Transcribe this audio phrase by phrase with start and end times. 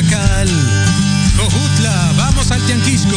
[0.00, 0.48] Cacal.
[2.16, 3.16] Vamos al Tianquisco.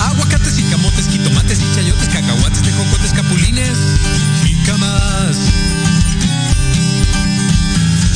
[0.00, 3.76] Aguacates y camotes, quitomates y chayotes, cacahuates, tejocotes, capulines
[4.46, 5.36] y camas.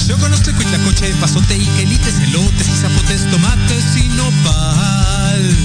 [0.09, 0.51] Yo conozco
[0.87, 5.57] coche, pasote y quelites, elotes y zapotes, tomates y nopal.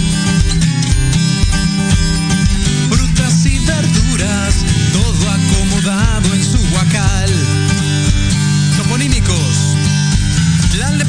[2.90, 4.56] Frutas y verduras,
[4.92, 7.32] todo acomodado en su huacal.
[8.76, 9.49] Toponímicos.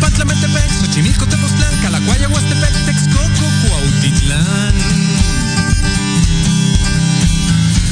[0.01, 4.75] Tlalnepantla, Metepec, Xochimilco, Tepoztlán, Calacuaya, Huastepec, Texcoco, Cuautitlán.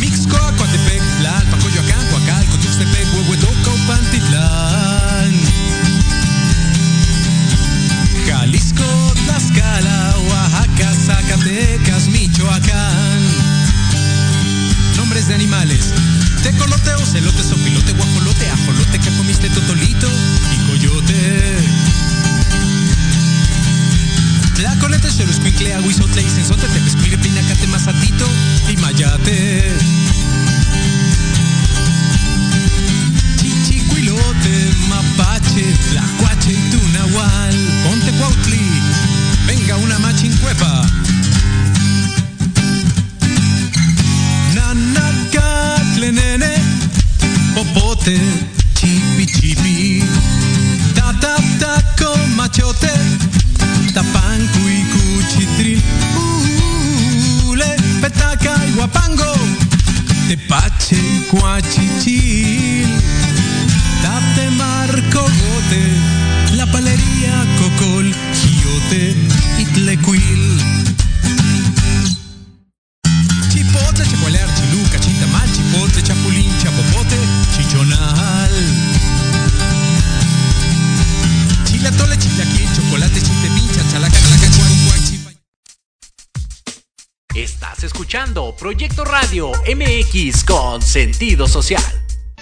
[0.00, 4.27] Mixcoa, Coatepec, Tlalpa, Coyoacán, Coacalco, Tuxtepec, Huehuetoca, Pantitlán.
[15.28, 15.92] De animales.
[16.42, 20.08] Tecolote, ocelote, sopilote, guajolote, ajolote, que comiste totolito
[20.54, 21.58] y coyote.
[24.54, 28.26] Tlacolete, xoloscuincle, aguizotle, isenzote, tepescuire, pinacate, mazatito
[28.70, 29.76] y mayate.
[33.36, 37.54] Chichicuilote, mapache, tlacuache y tunahual.
[37.84, 38.82] Ponte cuautli,
[39.46, 40.86] venga una machincuepa.
[45.98, 46.62] Nanacatle, nene,
[47.54, 48.18] popote,
[48.74, 50.04] chipi chipi.
[50.94, 52.90] Tata taco machote,
[53.92, 55.82] tapancu y cuchitril.
[57.48, 59.34] Ule, petaca y guapango,
[60.28, 62.88] tepache y cuachichil.
[64.02, 69.16] Tate marco gote, la palería cocol, giote
[69.58, 69.64] y
[88.18, 91.82] escuchando Proyecto Radio MX con sentido social.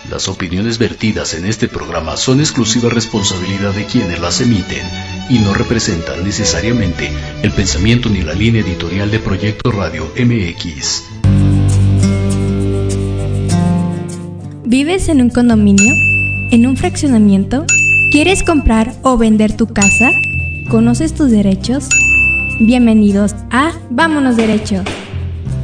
[0.09, 4.87] Las opiniones vertidas en este programa son exclusiva responsabilidad de quienes las emiten
[5.29, 7.11] y no representan necesariamente
[7.43, 11.05] el pensamiento ni la línea editorial de Proyecto Radio MX.
[14.65, 15.93] ¿Vives en un condominio?
[16.53, 17.67] ¿En un fraccionamiento?
[18.13, 20.11] ¿Quieres comprar o vender tu casa?
[20.71, 21.91] ¿Conoces tus derechos?
[22.61, 24.83] Bienvenidos a Vámonos Derecho.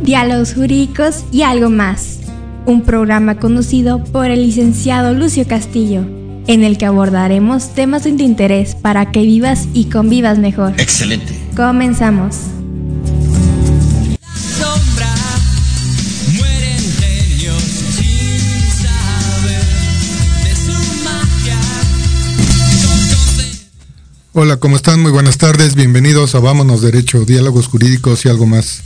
[0.03, 2.19] Diálogos jurídicos y algo más.
[2.67, 6.01] Un programa conducido por el licenciado Lucio Castillo,
[6.49, 10.75] en el que abordaremos temas de tu interés para que vivas y convivas mejor.
[10.79, 11.39] Excelente.
[11.55, 12.35] Comenzamos.
[14.59, 15.15] sombra
[16.35, 19.65] mueren genios sin saber
[20.43, 21.61] de su magia.
[24.33, 25.01] Hola, ¿cómo están?
[25.01, 28.83] Muy buenas tardes, bienvenidos a Vámonos Derecho, Diálogos Jurídicos y algo más.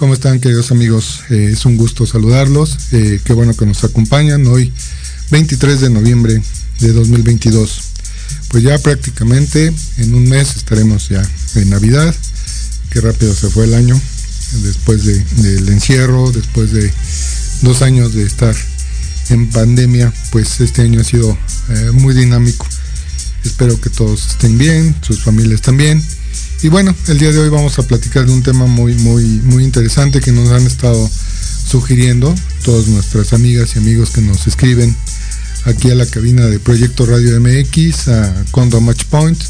[0.00, 1.20] ¿Cómo están, queridos amigos?
[1.28, 2.74] Eh, es un gusto saludarlos.
[2.92, 4.72] Eh, qué bueno que nos acompañan hoy,
[5.30, 6.40] 23 de noviembre
[6.80, 7.82] de 2022.
[8.48, 11.22] Pues ya prácticamente en un mes estaremos ya
[11.56, 12.14] en Navidad.
[12.88, 14.00] Qué rápido se fue el año,
[14.62, 16.90] después de- del encierro, después de
[17.60, 18.56] dos años de estar
[19.28, 21.36] en pandemia, pues este año ha sido
[21.68, 22.66] eh, muy dinámico.
[23.44, 26.02] Espero que todos estén bien, sus familias también.
[26.62, 29.64] Y bueno, el día de hoy vamos a platicar de un tema muy, muy, muy
[29.64, 31.10] interesante que nos han estado
[31.66, 32.34] sugiriendo
[32.64, 34.94] todas nuestras amigas y amigos que nos escriben
[35.64, 39.40] aquí a la cabina de Proyecto Radio MX, a Condo Match Point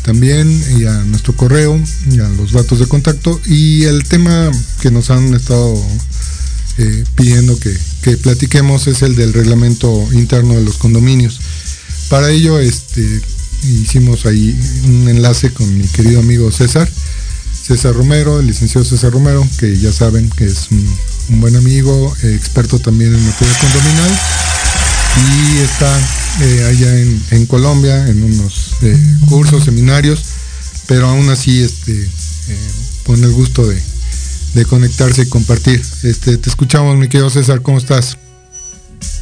[0.00, 1.78] también, y a nuestro correo,
[2.10, 3.38] y a los datos de contacto.
[3.44, 4.50] Y el tema
[4.80, 5.74] que nos han estado
[6.78, 11.38] eh, pidiendo que, que platiquemos es el del reglamento interno de los condominios.
[12.08, 13.20] Para ello, este,
[13.64, 16.88] hicimos ahí un enlace con mi querido amigo César,
[17.66, 22.34] César Romero, el licenciado César Romero, que ya saben que es un, buen amigo, eh,
[22.34, 24.12] experto también en materia condominal,
[25.16, 25.98] y está
[26.42, 27.00] eh, allá
[27.30, 28.96] en, Colombia en unos eh,
[29.28, 30.22] cursos, seminarios,
[30.86, 32.70] pero aún así este, eh,
[33.04, 33.80] con el gusto de,
[34.54, 35.82] de conectarse y compartir.
[36.02, 38.18] Este, te escuchamos, mi querido César, ¿cómo estás?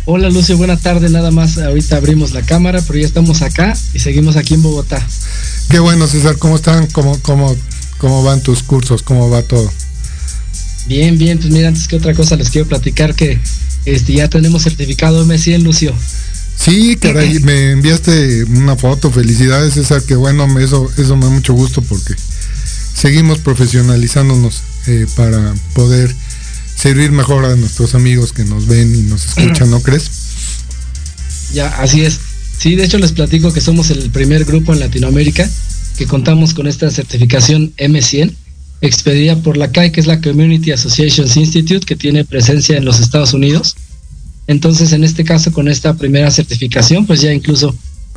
[0.06, 1.08] Hola Lucio, buena tarde.
[1.08, 5.02] Nada más ahorita abrimos la cámara, pero ya estamos acá y seguimos aquí en Bogotá.
[5.70, 6.86] Qué bueno, César, ¿cómo están?
[6.88, 7.56] ¿Cómo, cómo,
[7.96, 9.02] cómo van tus cursos?
[9.02, 9.72] ¿Cómo va todo?
[10.86, 13.38] Bien, bien, pues mira, antes que otra cosa les quiero platicar que
[13.86, 15.94] este ya tenemos certificado M100, Lucio.
[16.54, 21.54] Sí, caray, me enviaste una foto, felicidades César, que bueno, eso, eso me da mucho
[21.54, 22.14] gusto porque
[22.94, 26.14] seguimos profesionalizándonos eh, para poder
[26.76, 30.11] servir mejor a nuestros amigos que nos ven y nos escuchan, ¿no crees?
[31.53, 32.19] Ya, así es.
[32.59, 35.49] Sí, de hecho les platico que somos el primer grupo en Latinoamérica
[35.97, 38.32] que contamos con esta certificación M100
[38.81, 43.00] expedida por la CAI, que es la Community Associations Institute, que tiene presencia en los
[43.00, 43.76] Estados Unidos.
[44.47, 47.75] Entonces, en este caso, con esta primera certificación, pues ya incluso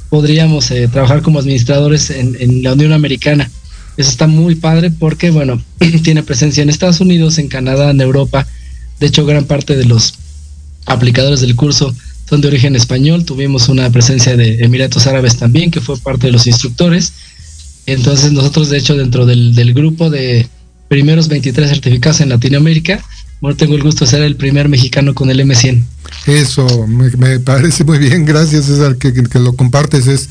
[0.09, 3.49] podríamos eh, trabajar como administradores en, la Unión Americana.
[3.97, 5.61] Eso está muy padre porque, bueno,
[6.03, 8.47] tiene presencia en Estados Unidos, en Canadá, en Europa.
[8.99, 10.13] De hecho, gran parte de los
[10.85, 11.93] aplicadores del curso
[12.29, 13.25] son de origen español.
[13.25, 17.13] Tuvimos una presencia de Emiratos Árabes también, que fue parte de los instructores.
[17.87, 20.47] Entonces, nosotros, de hecho, dentro del, grupo de
[20.89, 23.03] primeros 23 certificados en Latinoamérica,
[23.41, 25.83] bueno, tengo el gusto de ser el primer mexicano con el M100.
[26.27, 30.29] Eso, me, parece muy bien, gracias César, que, lo compartes, es,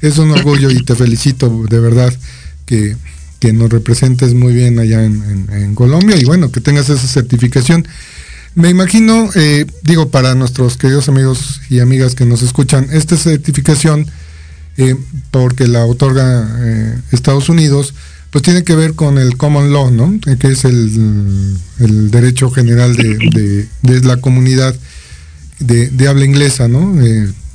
[0.00, 2.12] es un orgullo y te felicito de verdad
[3.38, 7.86] que, nos representes muy bien allá en, Colombia y bueno, que tengas esa certificación.
[8.54, 14.06] Me imagino, eh, digo, para nuestros queridos amigos y amigas que nos escuchan, esta certificación,
[14.76, 14.94] eh,
[15.30, 17.94] porque la otorga eh, Estados Unidos,
[18.30, 20.18] pues tiene que ver con el common law, ¿no?
[20.38, 21.58] Que es el,
[22.10, 23.68] derecho general de,
[24.02, 24.74] la comunidad
[25.58, 26.94] de, habla inglesa, ¿no?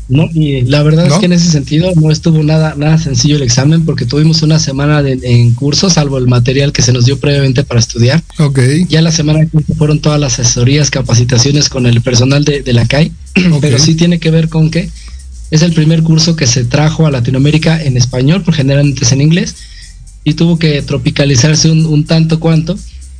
[0.09, 3.41] No, y la verdad es que en ese sentido no estuvo nada, nada sencillo el
[3.41, 7.65] examen porque tuvimos una semana en curso, salvo el material que se nos dio previamente
[7.65, 8.23] para estudiar.
[8.39, 8.59] Ok.
[8.87, 12.85] Ya la semana de curso fueron todas las asesorías, capacitaciones con el personal de, la
[12.85, 13.11] CAI,
[13.61, 14.89] pero sí tiene que ver con que
[15.51, 19.21] es el primer curso que se trajo a Latinoamérica en español, porque generalmente es en
[19.21, 19.55] inglés,
[20.23, 22.77] y tuvo que tropicalizarse un, tanto cuanto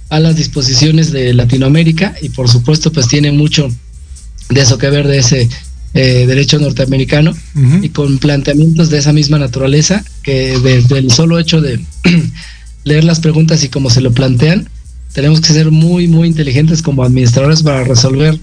[0.10, 3.70] a las disposiciones de Latinoamérica y por supuesto pues tiene mucho
[4.50, 5.50] de eso que ver de ese
[5.94, 7.34] eh, derecho norteamericano
[7.82, 11.80] y con planteamientos de esa misma naturaleza que desde el solo hecho de
[12.84, 14.70] leer las preguntas y cómo se lo plantean,
[15.14, 18.40] tenemos que ser muy, muy inteligentes como administradores para resolver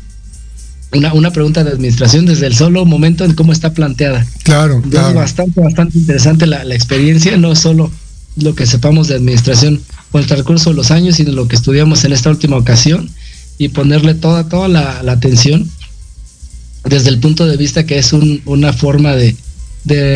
[0.93, 4.27] una, una pregunta de administración desde el solo momento en cómo está planteada.
[4.43, 7.91] Claro, Es bastante, bastante interesante la, la experiencia, no solo
[8.37, 9.81] lo que sepamos de administración
[10.11, 13.11] con el transcurso de los años, sino lo que estudiamos en esta última ocasión
[13.59, 15.69] y ponerle toda, toda la, atención
[16.85, 19.35] desde el punto de vista que es una forma de,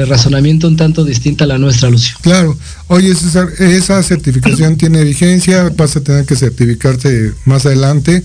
[0.06, 2.17] razonamiento un tanto distinta a la nuestra, Lucio.
[2.23, 2.56] Claro.
[2.87, 8.23] Oye, César, esa certificación tiene vigencia, vas a tener que certificarte más adelante,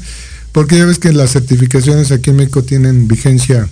[0.51, 3.68] porque ya ves que las certificaciones aquí en México tienen vigencia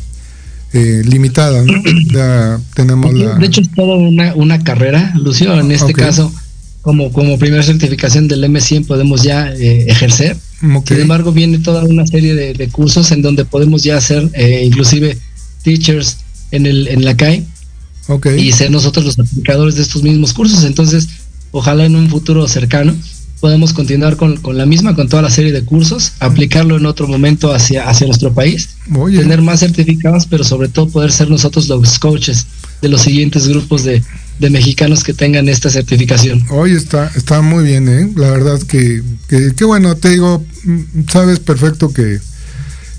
[0.73, 1.73] eh, limitada, ¿no?
[2.12, 3.35] Ya tenemos la...
[3.35, 5.57] De hecho, es toda una, carrera, Lucio.
[5.59, 6.33] En este caso,
[6.81, 10.38] como, como primera certificación del M100 podemos ya eh, ejercer.
[10.61, 15.17] Sin embargo, viene toda una serie de, cursos en donde podemos ya hacer eh, inclusive
[15.63, 16.17] teachers
[16.51, 17.45] en, el, en la CAI
[18.37, 20.63] y ser nosotros los aplicadores de estos mismos cursos.
[20.63, 21.07] Entonces,
[21.51, 22.95] ojalá en un futuro cercano
[23.41, 27.51] podemos continuar con, la misma, con toda la serie de cursos, aplicarlo en otro momento
[27.51, 28.69] hacia, hacia nuestro país,
[29.15, 32.45] tener más certificados, pero sobre todo poder ser nosotros los coaches
[32.81, 34.03] de los siguientes grupos de,
[34.39, 36.43] mexicanos que tengan esta certificación.
[36.49, 38.11] Oye, está, está muy bien, ¿eh?
[38.15, 42.19] La verdad que, que, bueno, te digo, mm, sabes perfecto que,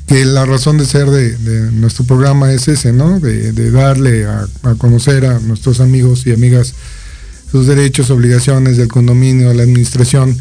[0.06, 3.18] que la razón de ser de, nuestro programa es ese, ¿no?
[3.20, 6.74] De, darle a, a conocer a nuestros amigos y amigas
[7.52, 10.34] sus derechos, obligaciones del condominio, de la administración,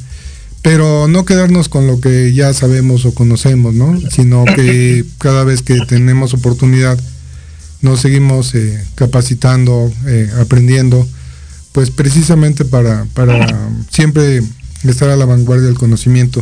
[0.62, 4.00] pero no quedarnos con lo que ya sabemos o conocemos, ¿no?
[4.10, 6.98] Sino que cada vez que tenemos oportunidad
[7.81, 11.06] nos seguimos eh, capacitando, eh, aprendiendo,
[11.74, 14.42] pues precisamente para, para siempre
[14.85, 16.42] estar a la vanguardia del conocimiento.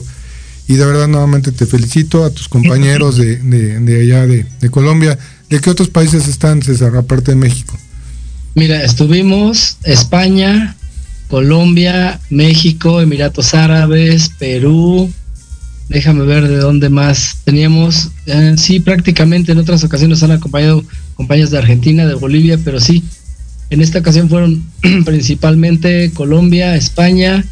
[0.67, 5.17] Y de verdad nuevamente te felicito a tus compañeros de, de, allá de, de Colombia.
[5.49, 7.75] ¿De qué otros países están, César, aparte de México?
[8.59, 10.75] Mira, estuvimos España,
[11.29, 15.09] Colombia, México, Emiratos Árabes, Perú.
[15.87, 18.09] Déjame ver de dónde más teníamos.
[18.25, 20.83] Eh, sí, prácticamente en otras ocasiones han acompañado
[21.15, 23.01] compañías de Argentina, de Bolivia, pero sí,
[23.69, 24.61] en esta ocasión fueron
[25.05, 27.45] principalmente Colombia, España,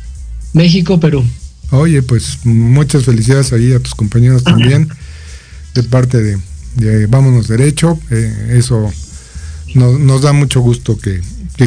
[0.52, 1.24] México, Perú.
[1.72, 4.90] Oye, pues muchas felicidades ahí a tus compañeros también,
[5.74, 6.22] de parte
[6.76, 7.98] de, Vámonos Derecho.
[8.12, 8.92] Eh, eso
[9.78, 11.22] nos, da mucho gusto que,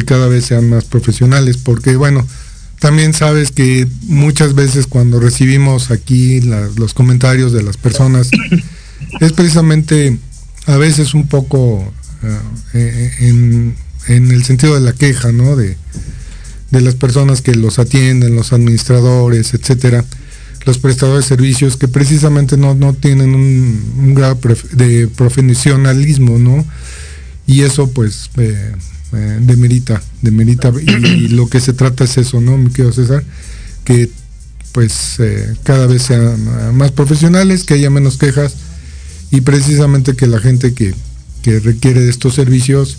[0.05, 2.25] cada vez sean más profesionales, porque bueno,
[2.79, 8.29] también sabes que muchas veces cuando recibimos aquí los comentarios de las personas,
[9.19, 10.17] es precisamente
[10.67, 11.91] a veces un poco
[12.73, 13.75] eh, en,
[14.07, 15.55] el sentido de la queja, ¿no?
[15.55, 15.77] De,
[16.71, 20.05] las personas que los atienden, los administradores, etcétera,
[20.65, 24.39] los prestadores de servicios que precisamente no, no tienen un, un grado
[24.71, 26.65] de profesionalismo, ¿no?
[27.47, 28.71] Y eso pues eh,
[29.13, 33.23] eh, demerita, demerita y, lo que se trata es eso, ¿no, mi querido César?
[33.83, 34.09] Que
[34.71, 38.55] pues eh, cada vez sean más profesionales, que haya menos quejas
[39.31, 40.93] y precisamente que la gente que,
[41.43, 42.97] requiere de estos servicios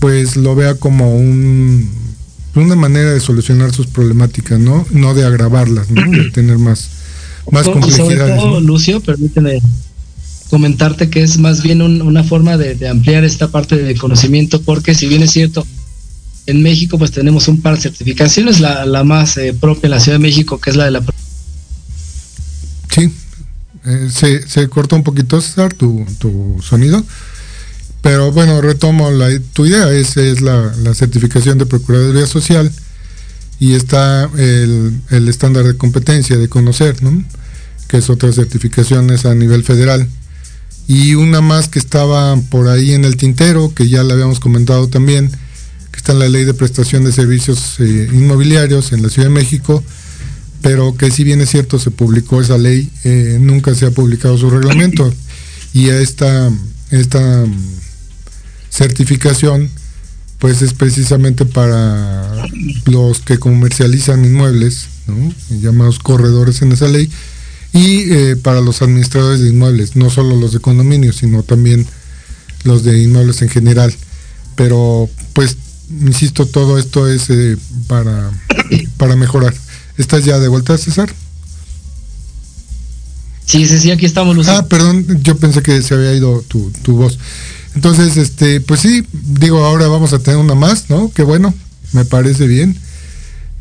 [0.00, 1.88] pues lo vea como un
[2.56, 4.84] una manera de solucionar sus problemáticas, ¿no?
[4.90, 6.02] No de agravarlas, ¿no?
[6.10, 6.90] De tener más,
[7.50, 8.62] más complejidades.
[8.62, 9.62] Lucio, permíteme
[10.52, 15.06] comentarte que es más bien una forma de, ampliar esta parte de conocimiento, porque si
[15.06, 15.66] bien es cierto,
[16.44, 20.00] en México pues tenemos un par de certificaciones, la, la más eh, propia en la
[20.00, 21.02] Ciudad de México, que es la de la...
[22.90, 23.10] Sí,
[23.86, 27.02] eh, se, se cortó un poquito, César, tu, tu sonido.
[28.02, 32.70] Pero bueno, retomo la, tu idea, es, es la, la, certificación de Procuraduría Social
[33.58, 37.24] y está el, el, estándar de competencia de conocer, ¿no?
[37.88, 40.06] que es otra certificación es a nivel federal
[40.92, 44.88] y una más que estaba por ahí en el tintero, que ya le habíamos comentado
[44.88, 45.30] también,
[45.90, 49.34] que está en la ley de prestación de servicios eh, inmobiliarios en la Ciudad de
[49.34, 49.82] México,
[50.60, 54.36] pero que si bien es cierto se publicó esa ley, eh, nunca se ha publicado
[54.36, 55.10] su reglamento.
[55.72, 56.50] Y esta,
[56.90, 57.46] esta
[58.68, 59.70] certificación
[60.40, 62.46] pues es precisamente para
[62.84, 64.88] los que comercializan inmuebles,
[65.48, 67.10] llamados corredores en esa ley,
[67.72, 71.86] y eh, para los administradores de inmuebles, no solo los de condominios, sino también
[72.64, 73.94] los de inmuebles en general.
[74.56, 75.56] Pero pues,
[75.90, 78.30] insisto, todo esto es eh, para,
[78.98, 79.54] para mejorar.
[79.96, 81.12] ¿Estás ya de vuelta, César?
[83.46, 84.52] Sí, sí, sí, aquí estamos, Lucio.
[84.52, 87.18] Ah, perdón, yo pensé que se había ido tu, tu voz.
[87.74, 91.10] Entonces, este, pues sí, digo, ahora vamos a tener una más, ¿no?
[91.14, 91.54] Qué bueno,
[91.92, 92.76] me parece bien.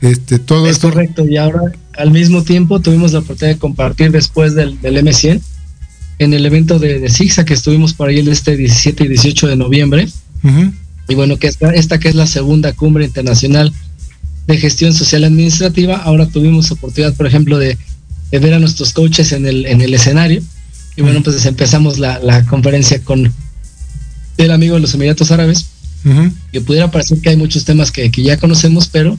[0.02, 4.56] Este, todo es correcto, y ahora al mismo tiempo tuvimos la oportunidad de compartir después
[4.56, 5.42] del, del M100
[6.20, 9.48] en el evento de, de ZigZag que estuvimos por ahí el este 17 y 18
[9.48, 10.08] de noviembre.
[11.08, 13.74] Y bueno, que esta, esta que es la segunda cumbre internacional
[14.48, 17.78] de gestión social administrativa, ahora tuvimos oportunidad, por ejemplo, de,
[18.32, 20.42] ver a nuestros coaches en el, en el escenario.
[20.96, 23.32] Y bueno, pues empezamos la, la conferencia con
[24.38, 25.68] el amigo de los Emiratos Árabes,
[26.52, 29.18] que pudiera parecer que hay muchos temas que, que ya conocemos, pero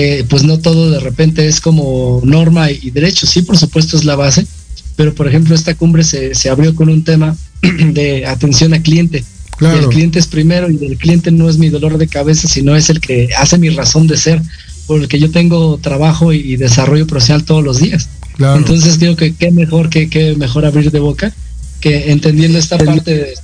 [0.00, 3.26] eh, pues no todo de repente es como norma y, derecho.
[3.26, 4.46] Sí, por supuesto es la base,
[4.94, 9.24] pero por ejemplo esta cumbre se, se abrió con un tema de atención al cliente.
[9.60, 12.90] El cliente es primero y el cliente no es mi dolor de cabeza, sino es
[12.90, 14.40] el que hace mi razón de ser,
[14.86, 18.08] por el que yo tengo trabajo y, desarrollo profesional todos los días.
[18.38, 21.34] Entonces creo que qué mejor que qué mejor abrir de boca
[21.80, 23.34] que entendiendo esta parte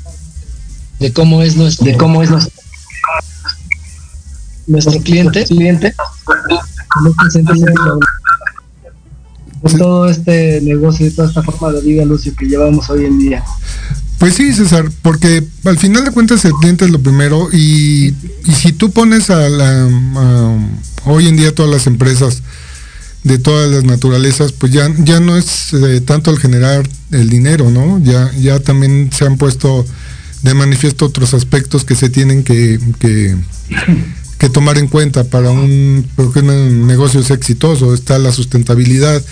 [1.01, 2.53] de, cómo es nuestro de cómo es nuestro
[4.67, 5.95] nuestro cliente, cliente
[9.79, 13.45] todo este negocio y toda esta forma de vida, Lucio, que llevamos hoy en día.
[14.19, 18.15] Pues sí, César, porque al final de cuentas el cliente es lo primero y,
[18.55, 19.89] si tú pones a la
[21.05, 22.43] hoy en día todas las empresas
[23.23, 27.71] de todas las naturalezas, pues ya, ya no es eh, tanto el generar el dinero,
[27.71, 27.99] ¿no?
[28.01, 29.85] Ya, ya también se han puesto
[30.43, 33.35] de manifiesto otros aspectos que se tienen que, que
[34.39, 39.23] que tomar en cuenta para un, porque un negocio es exitoso, está la sustentabilidad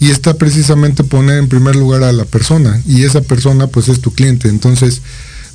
[0.00, 4.00] y está precisamente poner en primer lugar a la persona y esa persona pues es
[4.00, 4.48] tu cliente.
[4.48, 5.02] Entonces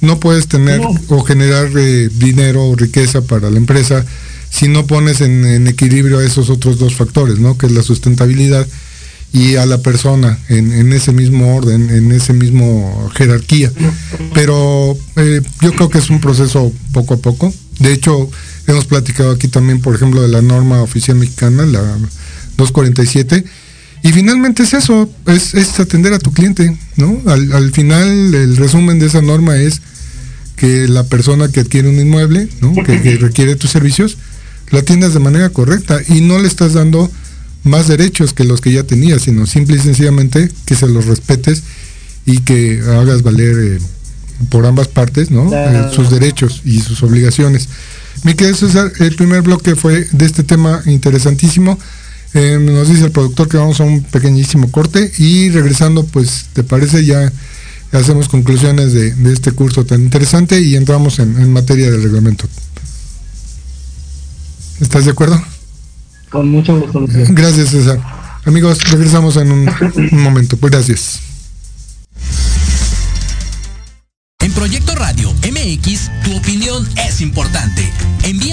[0.01, 4.05] no puedes tener o generar eh, dinero o riqueza para la empresa
[4.49, 7.57] si no pones en, equilibrio a esos otros dos factores, ¿no?
[7.57, 8.65] Que es la sustentabilidad
[9.33, 13.69] y a la persona en, ese mismo orden, en ese mismo jerarquía.
[14.33, 17.53] Pero eh, yo creo que es un proceso poco a poco.
[17.79, 18.29] De hecho,
[18.67, 21.81] Hemos platicado aquí también, por ejemplo, de la norma oficial mexicana, la
[22.57, 23.45] 247.
[24.03, 27.19] Y finalmente es eso, es, atender a tu cliente, ¿no?
[27.25, 29.81] Al, final el resumen de esa norma es
[30.55, 32.73] que la persona que adquiere un inmueble, ¿no?
[32.83, 34.17] que, que requiere tus servicios,
[34.69, 37.11] lo atiendas de manera correcta y no le estás dando
[37.63, 41.63] más derechos que los que ya tenía, sino simple y sencillamente que se los respetes
[42.25, 43.79] y que hagas valer eh,
[44.49, 45.51] por ambas partes ¿no?
[45.51, 47.69] Eh, sus derechos y sus obligaciones.
[48.25, 51.77] Mi querido César, el primer bloque fue de este tema interesantísimo.
[52.33, 56.63] Eh, nos dice el productor que vamos a un pequeñísimo corte y regresando, pues, ¿te
[56.63, 57.05] parece?
[57.05, 57.31] Ya
[57.91, 62.47] hacemos conclusiones de, este curso tan interesante y entramos en, materia del reglamento.
[64.81, 65.39] ¿Estás de acuerdo?
[66.31, 67.05] Con mucho gusto.
[67.29, 67.99] Gracias, César.
[68.43, 69.69] Amigos, regresamos en un,
[70.11, 70.57] un momento.
[70.57, 71.19] Pues gracias.
[74.39, 77.83] En Proyecto Radio MX, tu opinión es importante.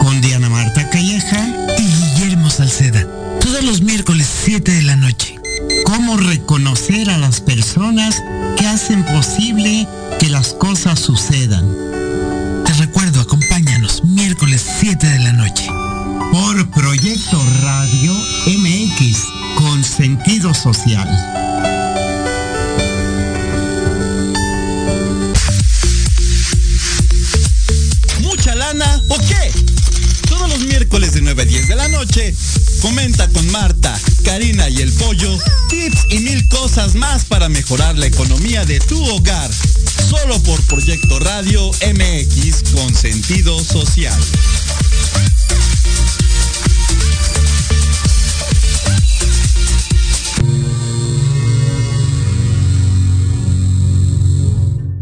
[0.00, 1.44] Con Diana Marta Calleja
[1.76, 3.04] y Guillermo Salceda.
[3.40, 5.40] Todos los miércoles 7 de la noche.
[5.84, 8.22] Cómo reconocer a las personas
[8.56, 9.88] que hacen posible
[10.20, 11.66] que las cosas sucedan.
[12.64, 15.66] Te recuerdo, acompáñanos miércoles 7 de la noche.
[16.30, 18.14] Por Proyecto Radio
[18.46, 19.18] MX
[19.56, 21.08] con sentido social.
[31.38, 32.34] Miércoles de 9 a 10 de la noche,
[32.80, 38.06] comenta con Marta, Karina y el Pollo tips y mil cosas más para mejorar la
[38.06, 39.50] economía de tu hogar.
[40.08, 44.18] Solo por Proyecto Radio MX con sentido social.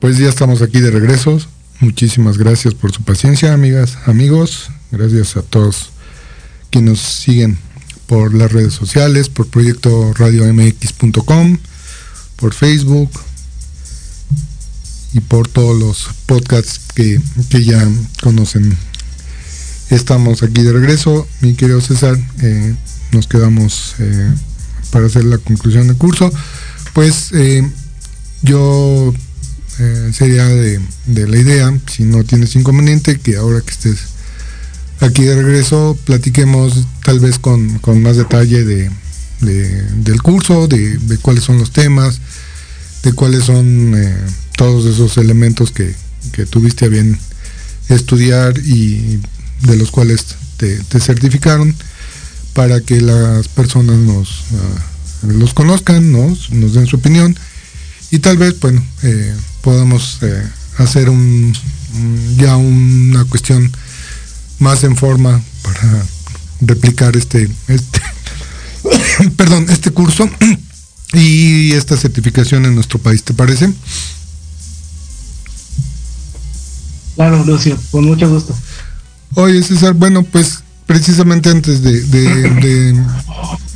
[0.00, 1.40] Pues ya estamos aquí de regreso.
[1.80, 4.70] Muchísimas gracias por su paciencia, amigas, amigos.
[4.92, 5.90] Gracias a todos
[6.70, 7.58] quienes nos siguen
[8.06, 11.58] por las redes sociales, por proyecto radiomx.com,
[12.36, 13.10] por Facebook
[15.14, 17.84] y por todos los podcasts que, ya
[18.22, 18.76] conocen.
[19.90, 22.16] Estamos aquí de regreso, mi querido César.
[22.40, 22.74] Eh,
[23.10, 24.32] nos quedamos eh,
[24.92, 26.30] para hacer la conclusión del curso.
[26.92, 27.68] Pues eh,
[28.42, 29.12] yo
[29.78, 33.98] eh, sería de, la idea, si no tienes inconveniente, que ahora que estés
[35.00, 38.90] aquí de regreso, platiquemos tal vez con, más detalle de,
[39.40, 42.20] del curso, de, cuáles son los temas,
[43.04, 44.16] de cuáles son eh,
[44.56, 45.94] todos esos elementos que,
[46.50, 47.18] tuviste a bien
[47.88, 49.20] estudiar y
[49.62, 50.24] de los cuales
[50.56, 51.74] te, certificaron
[52.52, 57.36] para que las personas nos ah, los conozcan, nos, nos den su opinión.
[58.10, 60.42] Y tal vez, bueno, eh, podamos eh,
[60.78, 61.54] hacer un,
[62.36, 63.70] ya una cuestión
[64.58, 66.04] más en forma para
[66.60, 68.00] replicar este, este
[69.36, 70.28] perdón, este curso
[71.12, 73.72] y esta certificación en nuestro país, ¿te parece?
[77.14, 78.56] Claro, Lucio, con mucho gusto.
[79.34, 83.04] Oye, César, bueno, pues precisamente antes de, de,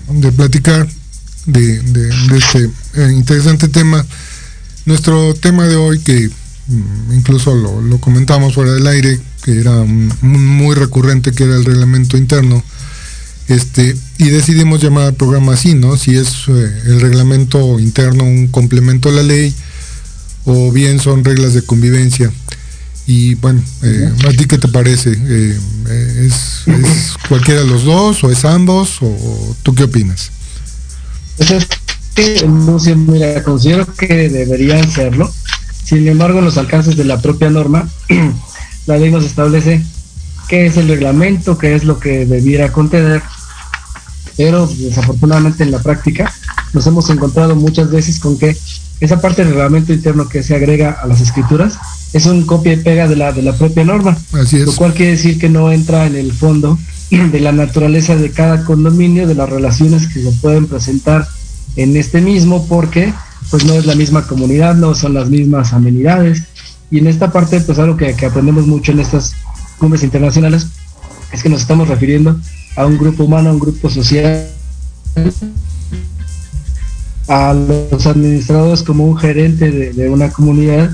[0.09, 0.88] de, platicar
[1.47, 4.05] de, este eh, interesante tema,
[4.85, 6.31] nuestro tema de hoy, que
[6.68, 9.85] mm, incluso lo, comentamos fuera del aire, que era
[10.23, 12.62] muy recurrente, que era el reglamento interno,
[13.49, 15.97] este, y decidimos llamar al programa así, ¿no?
[15.97, 19.55] Si es eh, el reglamento interno un complemento a la ley,
[20.45, 22.33] o bien son reglas de convivencia.
[23.07, 25.12] Y bueno, eh, ¿a ti qué te parece?
[25.14, 25.59] Eh,
[26.21, 26.64] ¿es,
[27.29, 28.99] cualquiera de los dos o es ambos?
[29.01, 30.31] ¿O tú qué opinas?
[31.37, 31.66] Pues
[32.16, 35.31] Mira, considero que deberían serlo.
[35.85, 37.88] Sin embargo, en los alcances de la propia norma,
[38.87, 39.83] la ley nos establece
[40.48, 43.22] qué es el reglamento, qué es lo que debiera contener,
[44.37, 46.33] pero desafortunadamente en la práctica
[46.72, 48.57] nos hemos encontrado muchas veces con que
[49.01, 51.77] esa parte del reglamento interno que se agrega a las escrituras
[52.12, 54.16] es un copia y pega de la, de la propia norma.
[54.33, 54.66] Así es.
[54.66, 56.79] Lo cual quiere decir que no entra en el fondo
[57.11, 61.27] de la naturaleza de cada condominio, de las relaciones que se pueden presentar
[61.77, 63.13] en este mismo, porque
[63.51, 66.45] pues no es la misma comunidad, no son las mismas amenidades.
[66.91, 69.35] Y en esta parte, pues algo que, que aprendemos mucho en estas
[69.79, 70.69] cumbres internacionales
[71.33, 72.39] es que nos estamos refiriendo
[72.77, 74.47] a un grupo humano, a un grupo social,
[77.29, 80.91] a los administradores como un gerente de, una comunidad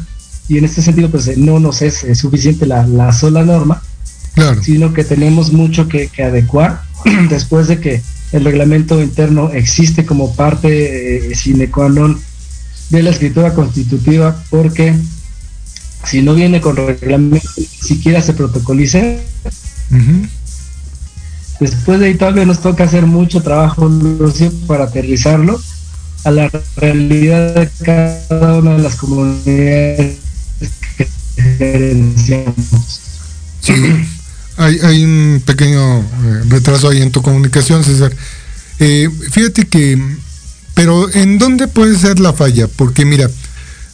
[0.49, 3.83] y en este sentido pues no nos es, suficiente la, sola norma,
[4.63, 6.83] sino que tenemos mucho que, adecuar
[7.29, 12.21] después de que el reglamento interno existe como parte eh, sine qua non
[12.91, 14.95] de la escritura constitutiva porque
[16.05, 17.49] si no viene con reglamento
[17.81, 19.21] siquiera se protocolice.
[21.61, 23.91] Después de ahí todavía nos toca hacer mucho trabajo
[24.67, 25.61] para aterrizarlo
[26.25, 30.19] a la realidad de cada una de las comunidades
[30.97, 31.09] que
[31.59, 33.01] gerenciamos.
[33.61, 33.73] Sí,
[34.59, 36.05] hay, hay un pequeño eh,
[36.49, 38.15] retraso ahí en tu comunicación, César.
[38.79, 39.99] Eh, fíjate que,
[40.75, 42.69] pero ¿en dónde puede ser la falla?
[42.69, 43.31] Porque mira,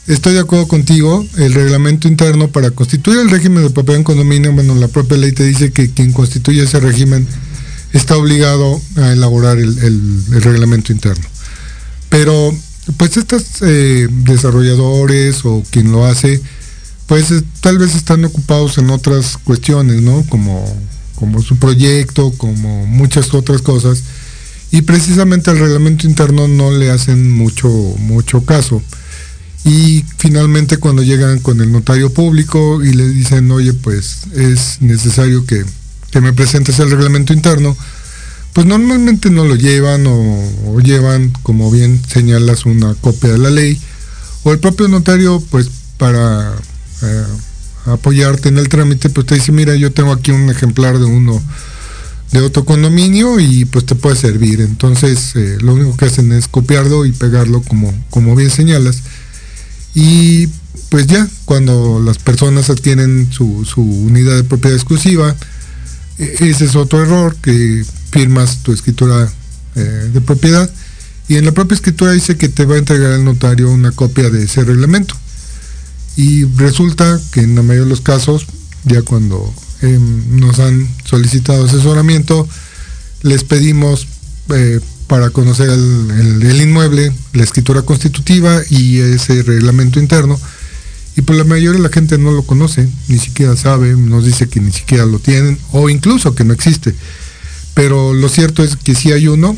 [0.07, 4.53] estoy de acuerdo contigo, el reglamento interno para constituir el régimen de propiedad en condominio,
[4.53, 7.27] bueno, la propia ley te dice que quien constituye ese régimen
[7.93, 11.25] está obligado a elaborar el reglamento interno.
[12.09, 12.55] Pero
[12.97, 16.41] pues estos eh, desarrolladores o quien lo hace,
[17.07, 20.25] pues eh, tal vez están ocupados en otras cuestiones, ¿no?
[20.29, 20.65] Como,
[21.15, 24.03] como su proyecto, como muchas otras cosas.
[24.71, 28.83] Y precisamente al reglamento interno no le hacen mucho, mucho caso.
[29.65, 35.47] Y finalmente cuando llegan con el notario público y le dicen, oye, pues es necesario
[35.47, 35.65] que,
[36.11, 37.77] que me presentes el reglamento interno,
[38.53, 43.81] pues normalmente no lo llevan o, llevan, como bien señalas, una copia de la ley,
[44.45, 46.55] o el propio notario, pues para
[47.03, 47.25] eh,
[47.87, 51.43] apoyarte en el trámite, pues te dice, mira, yo tengo aquí un ejemplar de uno
[52.33, 54.61] de otro condominio y pues te puede servir.
[54.61, 59.03] Entonces, eh, lo único que hacen es copiarlo y pegarlo como, como bien señalas.
[59.95, 60.49] Y
[60.89, 65.37] pues ya, cuando las personas adquieren su, unidad de propiedad exclusiva,
[66.19, 69.31] e, ese es otro error que firmas tu escritura
[69.77, 70.71] eh, de propiedad
[71.29, 74.29] y en la propia escritura dice que te va a entregar el notario una copia
[74.31, 75.17] de ese reglamento.
[76.17, 78.47] Y resulta que en la mayoría de los casos,
[78.85, 82.49] ya cuando em, nos han solicitado asesoramiento,
[83.23, 84.07] les pedimos
[84.51, 90.39] eh, para conocer el, inmueble, la escritura constitutiva y ese reglamento interno.
[91.17, 94.49] Y pues la mayoría de la gente no lo conoce, ni siquiera sabe, nos dice
[94.49, 96.95] que ni siquiera lo tienen o incluso que no existe.
[97.75, 99.57] Pero lo cierto es que sí hay uno,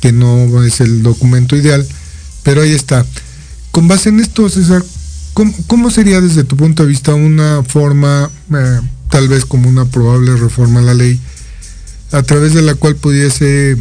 [0.00, 1.86] que no es el documento ideal,
[2.42, 3.06] pero ahí está.
[3.70, 4.82] Con base en esto, César,
[5.34, 10.36] ¿cómo, sería desde tu punto de vista una forma, eh, tal vez como una probable
[10.36, 11.20] reforma a la ley,
[12.12, 13.76] a través de la cual pudiese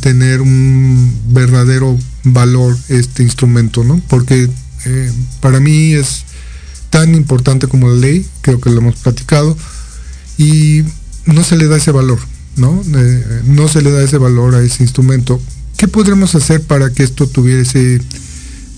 [0.00, 4.00] tener un verdadero valor este instrumento, ¿no?
[4.08, 4.48] Porque
[4.84, 6.24] eh, para mí es
[6.90, 9.56] tan importante como la ley, creo que lo hemos platicado,
[10.36, 10.82] y
[11.26, 12.18] no se le da ese valor.
[12.58, 12.82] ¿no?
[12.94, 15.40] Eh, no se le da ese valor a ese instrumento.
[15.76, 18.00] ¿Qué podremos hacer para que esto tuviese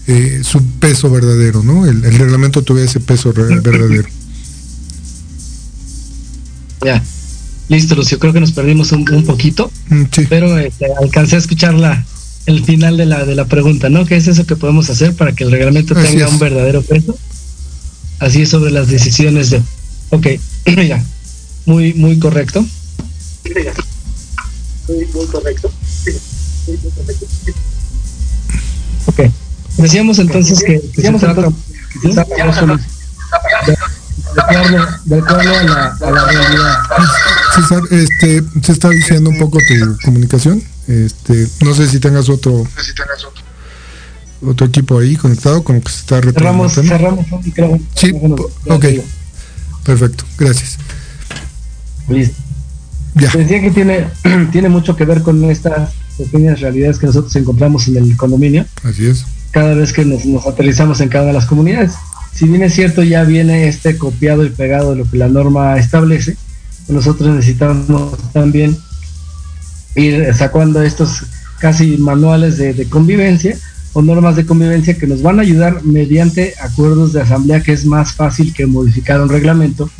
[0.06, 1.86] eh, su peso verdadero, ¿no?
[1.86, 4.08] El, reglamento tuviera ese peso verdadero.
[6.84, 7.02] Ya,
[7.68, 8.18] listo, Lucio.
[8.18, 12.04] Creo que nos perdimos un, poquito, mm, pero este, alcancé a escuchar la,
[12.46, 14.06] el final de la, de la pregunta, ¿no?
[14.06, 17.16] ¿Qué es eso que podemos hacer para que el reglamento tenga un verdadero peso?
[18.18, 19.62] Así es sobre las decisiones de...
[20.10, 20.26] Ok,
[20.86, 21.02] ya,
[21.66, 22.64] muy, muy correcto.
[24.88, 25.70] Muy, correcto.
[29.06, 29.20] Ok.
[29.80, 31.48] Decíamos entonces que, que se trata,
[32.02, 32.24] que se
[35.06, 36.78] de, acuerdo, a la, a la realidad.
[37.54, 40.62] César, este, se está diciendo un poco tu comunicación.
[40.86, 42.66] Este, no sé si tengas otro,
[44.42, 47.82] otro equipo ahí conectado, como que se está cerramos, cerramos un micrófono.
[47.94, 48.12] Sí,
[48.68, 48.84] ok.
[49.84, 50.78] Perfecto, gracias.
[52.08, 52.36] Listo.
[53.14, 54.06] Decía que tiene,
[54.52, 58.66] tiene mucho que ver con estas pequeñas realidades que nosotros encontramos en el condominio.
[58.84, 59.24] Así es.
[59.50, 61.94] Cada vez que nos, aterrizamos en cada una de las comunidades.
[62.32, 65.76] Si bien es cierto, ya viene este copiado y pegado de lo que la norma
[65.76, 66.36] establece,
[66.88, 68.76] nosotros necesitamos también
[69.96, 71.24] ir sacando estos
[71.58, 73.56] casi manuales de, de convivencia
[73.92, 77.84] o normas de convivencia que nos van a ayudar mediante acuerdos de asamblea que es
[77.84, 79.90] más fácil que modificar un reglamento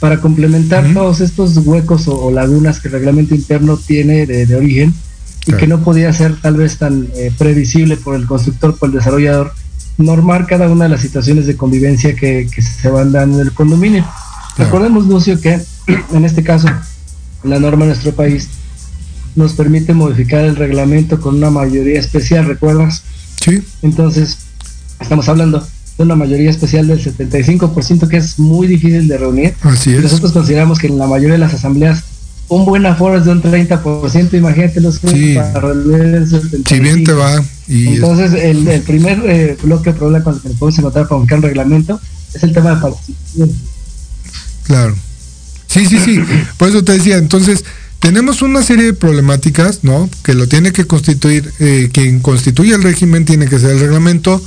[0.00, 4.92] para complementar todos estos huecos o, lagunas que el reglamento interno tiene de, origen
[5.46, 8.96] y que no podía ser tal vez tan eh, previsible por el constructor, por el
[8.96, 9.52] desarrollador,
[9.98, 14.06] normar cada una de las situaciones de convivencia que, se van dando en el condominio.
[14.56, 15.60] Recordemos, Lucio, que
[16.12, 16.68] en este caso
[17.42, 18.48] la norma de nuestro país
[19.36, 23.02] nos permite modificar el reglamento con una mayoría especial, ¿recuerdas?
[23.44, 23.62] Sí.
[23.82, 24.38] Entonces,
[25.00, 25.66] estamos hablando
[25.98, 29.54] de una mayoría especial del 75% que es muy difícil de reunir.
[29.62, 30.02] Así es.
[30.02, 32.04] nosotros consideramos que en la mayoría de las asambleas
[32.48, 35.36] un buen aforo es de un 30%, imagínate los sí.
[35.52, 36.68] para el 75%.
[36.68, 37.42] Si bien te va.
[37.66, 41.18] Y Entonces, el, primer eh, bloque de problema con el que nos podemos encontrar para
[41.20, 42.00] buscar un reglamento
[42.34, 43.52] es el tema de participación.
[44.64, 44.94] Claro.
[45.66, 46.20] Sí, sí, sí.
[46.56, 47.64] Por eso te decía, entonces,
[47.98, 50.10] tenemos una serie de problemáticas, ¿no?
[50.22, 54.42] Que lo tiene que constituir, eh, quien constituye el régimen tiene que ser el reglamento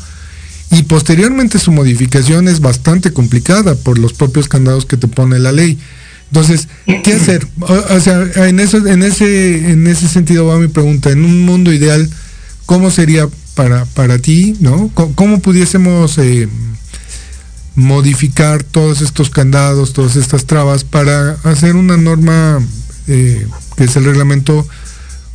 [0.69, 5.51] y posteriormente su modificación es bastante complicada por los propios candados que te pone la
[5.51, 5.79] ley.
[6.31, 7.47] Entonces, ¿qué hacer?
[7.59, 11.09] O, sea, en, eso, en, ese, en ese sentido va mi pregunta.
[11.09, 12.09] En un mundo ideal,
[12.65, 14.89] ¿cómo sería para, para ti, ¿no?
[14.93, 16.47] ¿Cómo, pudiésemos eh,
[17.75, 22.59] modificar todos estos candados, todas estas trabas para hacer una norma
[23.07, 24.67] eh, que es el reglamento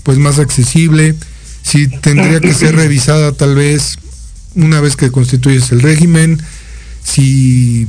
[0.02, 1.14] pues más accesible,
[1.62, 3.98] si tendría que ser revisada tal vez
[4.54, 6.42] una vez que constituyes el régimen,
[7.02, 7.86] si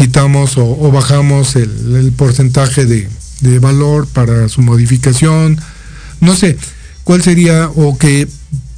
[0.00, 5.58] quitamos o, bajamos el, porcentaje de, valor para su modificación,
[6.22, 6.56] no sé,
[7.04, 8.26] cuál sería o que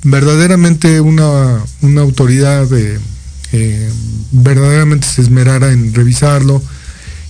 [0.02, 3.90] verdaderamente una, una autoridad eh,
[4.32, 6.60] verdaderamente se esmerara en revisarlo,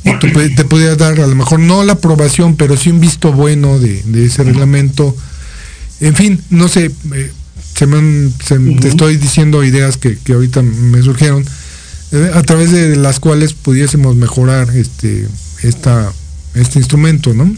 [0.02, 4.02] te podría dar a lo mejor no la aprobación, pero sí un visto bueno de,
[4.24, 5.14] ese reglamento.
[6.00, 7.31] En fin, no sé, eh,
[7.76, 8.31] se me,
[8.81, 11.62] te estoy diciendo ideas que, ahorita me surgieron, eh,
[12.35, 15.27] a través de las cuales pudiésemos mejorar este,
[15.62, 16.12] esta,
[16.55, 17.51] este instrumento, ¿no?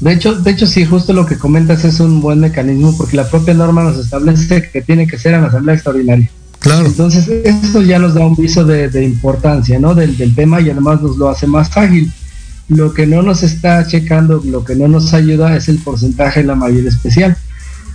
[0.00, 3.28] De hecho, de hecho, sí, justo lo que comentas es un buen mecanismo porque la
[3.28, 6.30] propia norma nos establece que tiene que ser en la asamblea extraordinaria.
[6.60, 6.86] Claro.
[6.86, 9.94] Entonces, eso ya nos da un viso de, importancia, ¿no?
[9.94, 12.12] Del, tema y además nos lo hace más ágil.
[12.68, 16.46] Lo que no nos está checando, lo que no nos ayuda es el porcentaje de
[16.46, 17.36] la mayoría especial.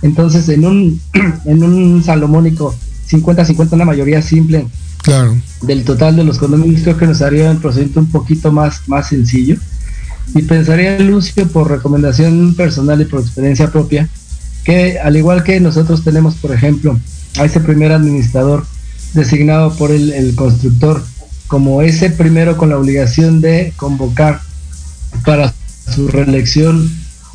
[0.02, 1.00] Entonces, en un,
[1.44, 2.74] en un salomónico
[3.10, 4.66] 50-50, una mayoría simple
[5.02, 5.36] claro.
[5.62, 9.08] del total de los condominios, creo que nos haría un procedimiento un poquito más, más
[9.08, 9.56] sencillo.
[10.34, 14.08] Y pensaría, Lucio, por recomendación personal y por experiencia propia,
[14.64, 16.98] que al igual que nosotros tenemos, por ejemplo,
[17.38, 18.64] a ese primer administrador
[19.12, 21.04] designado por el, constructor
[21.46, 24.40] como ese primero con la obligación de convocar
[25.24, 25.52] para
[25.94, 26.90] su reelección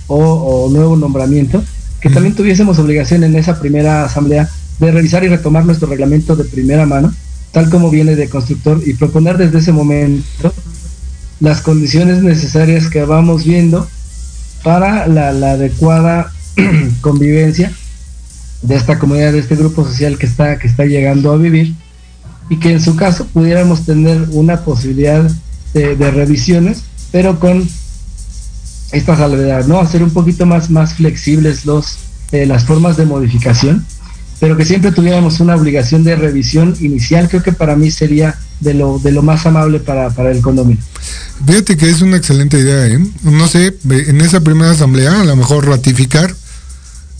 [0.08, 1.63] o, nuevo nombramiento,
[2.01, 4.49] que también tuviésemos obligación en esa primera asamblea
[4.80, 7.13] de revisar y retomar nuestro reglamento de primera mano,
[7.52, 10.54] tal como viene de constructor, y proponer desde ese momento
[11.39, 13.88] las condiciones necesarias que vamos viendo
[14.63, 16.32] para la adecuada
[17.02, 17.72] convivencia
[18.62, 21.76] de esta comunidad, de este grupo social que está, que está llegando a vivir
[22.50, 25.30] y que en su caso pudiéramos tener una posibilidad
[25.74, 27.68] de, revisiones, pero con
[28.92, 29.80] esta salvedad, ¿no?
[29.80, 32.00] Hacer un poquito más, más flexibles los,
[32.32, 33.86] eh, las formas de modificación,
[34.39, 38.73] pero que siempre tuviéramos una obligación de revisión inicial, creo que para mí sería de
[38.73, 40.84] lo, de lo más amable para, para el condominio.
[41.45, 42.99] Fíjate que es una excelente idea, ¿eh?
[43.23, 46.34] No sé, en esa primera asamblea a lo mejor ratificar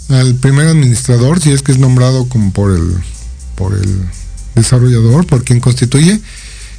[0.10, 2.96] al primer administrador, si es que es nombrado como por el,
[3.56, 4.02] por el
[4.56, 6.20] desarrollador, por quien constituye,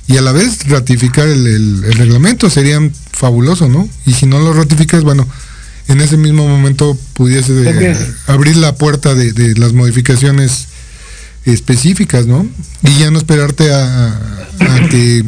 [0.06, 2.80] y a la vez ratificar el, reglamento, sería
[3.12, 3.88] fabuloso, ¿no?
[4.06, 5.26] Y si no lo ratificas, bueno,
[5.90, 7.52] en ese mismo momento pudiese
[8.26, 10.68] abrir la puerta de, las modificaciones
[11.44, 12.46] específicas, ¿no?
[12.82, 14.18] Y ya no esperarte a,
[14.90, 15.24] que...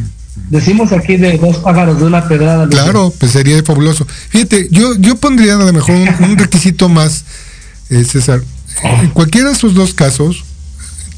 [0.50, 2.68] Decimos aquí de dos pájaros de una pedrada.
[2.68, 4.06] Claro, pues sería fabuloso.
[4.28, 7.24] Fíjate, yo, yo pondría a lo mejor un requisito más
[7.92, 8.42] eh, César,
[9.02, 10.44] en cualquiera de esos dos casos,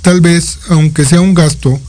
[0.03, 1.81] tal vez, aunque sea un gasto,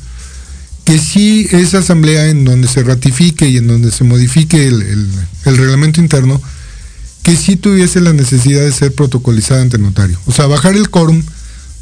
[0.83, 5.09] que sí esa asamblea en donde se ratifique y en donde se modifique el,
[5.43, 6.39] reglamento interno,
[7.25, 10.19] que sí tuviese la necesidad de ser protocolizada ante notario.
[10.27, 11.23] O sea, bajar el quórum,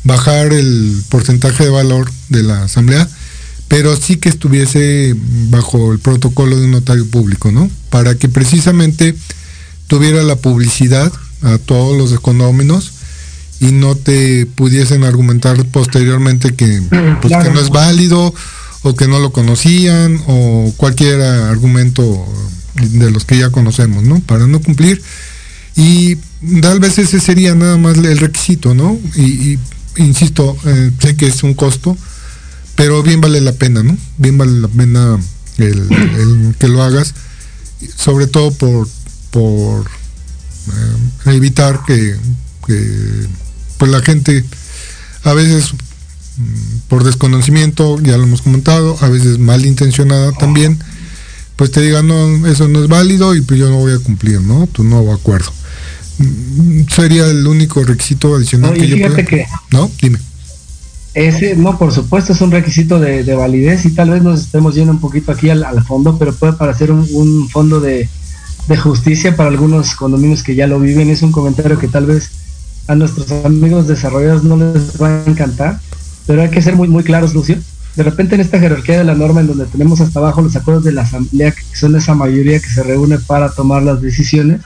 [0.06, 3.10] bajar el porcentaje de valor de la asamblea,
[3.68, 5.14] pero sí que estuviese
[5.50, 7.70] bajo el protocolo de un notario público, ¿no?
[7.90, 9.18] Para que precisamente
[9.88, 12.94] tuviera la publicidad a todos los condóminos
[13.60, 16.82] y no te pudiesen argumentar posteriormente que,
[17.22, 18.34] pues, que no es válido
[18.84, 22.26] o que no lo conocían o cualquier argumento
[22.76, 24.22] de los que ya conocemos, ¿no?
[24.22, 25.04] Para no cumplir.
[25.76, 26.18] Y
[26.62, 29.00] tal vez ese sería nada más el requisito, ¿no?
[29.16, 29.58] Y,
[29.98, 31.98] insisto, eh, sé que es un costo,
[32.76, 33.98] pero bien vale la pena, ¿no?
[34.18, 35.20] Bien vale la pena
[35.58, 37.14] el, que lo hagas,
[37.96, 38.88] sobre todo por,
[39.32, 39.86] por
[41.26, 42.16] evitar que,
[43.78, 44.44] pues la gente
[45.24, 45.74] a veces
[46.38, 50.80] mm, por desconocimiento, ya lo hemos comentado, a veces malintencionada también,
[51.56, 54.42] pues te digan, no, eso no es válido y pues yo no voy a cumplir,
[54.42, 54.68] ¿no?
[54.68, 55.52] Tu nuevo acuerdo.
[56.90, 59.90] Sería el único requisito adicional que yo pueda- que- ¿No?
[60.02, 60.20] Dime.
[61.14, 64.74] Ese, no, por supuesto, es un requisito de, de validez y tal vez nos estemos
[64.74, 68.10] yendo un poquito aquí al, al fondo, pero puede parecer un, un fondo de,
[68.68, 71.10] de justicia para algunos condominios que ya lo viven.
[71.10, 72.30] Es un comentario que tal vez
[72.88, 75.80] a nuestros amigos desarrolladores no les va a encantar,
[76.26, 77.58] pero hay que ser muy, muy claros, Lucio.
[77.96, 80.84] De repente en esta jerarquía de la norma en donde tenemos hasta abajo los acuerdos
[80.84, 84.62] de la asamblea, que son esa mayoría que se reúne para tomar las decisiones.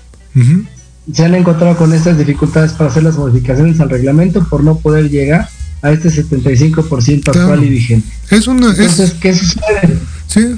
[1.14, 5.10] Se han encontrado con estas dificultades para hacer las modificaciones al reglamento por no poder
[5.10, 5.48] llegar
[5.82, 7.64] a este 75% actual Claro.
[7.64, 8.08] y vigente.
[8.32, 8.72] Es una...
[8.74, 10.00] es- Entonces, ¿qué sucede?
[10.28, 10.56] sí,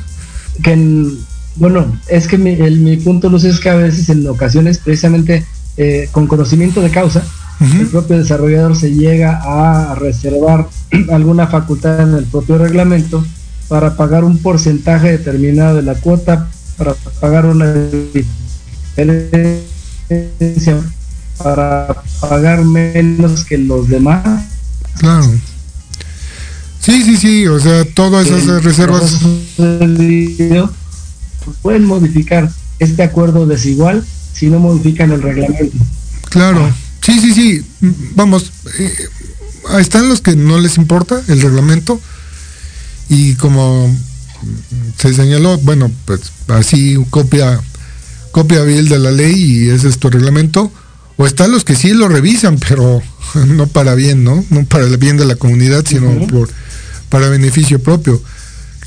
[0.63, 1.17] Que, en-
[1.55, 5.45] bueno, es que mi, el- mi punto, Luz, es que a veces en ocasiones, precisamente
[5.77, 7.23] eh, con conocimiento de causa,
[7.61, 10.67] el propio desarrollador se llega a reservar
[11.11, 13.25] alguna facultad en el propio reglamento
[13.67, 17.73] para pagar un porcentaje determinado de la cuota, para pagar una
[21.37, 24.45] para pagar menos que los demás.
[24.99, 25.31] claro.
[26.81, 29.19] Sí, sí, sí, o sea, todas esas reservas...
[29.57, 30.71] video,
[31.61, 35.77] pueden modificar este acuerdo desigual si no modifican el reglamento.
[36.29, 37.65] Claro, sí, sí, sí.
[38.15, 38.93] Vamos, eh,
[39.79, 41.99] están los que no les importa el reglamento
[43.09, 43.93] y como
[44.97, 47.59] se señaló, bueno, pues así copia
[48.31, 50.71] copia vil de la ley y ese es tu reglamento.
[51.17, 53.01] O están los que sí lo revisan, pero
[53.47, 54.43] no para bien, ¿no?
[54.49, 56.49] No para el bien de la comunidad, sino por
[57.09, 58.21] para beneficio propio.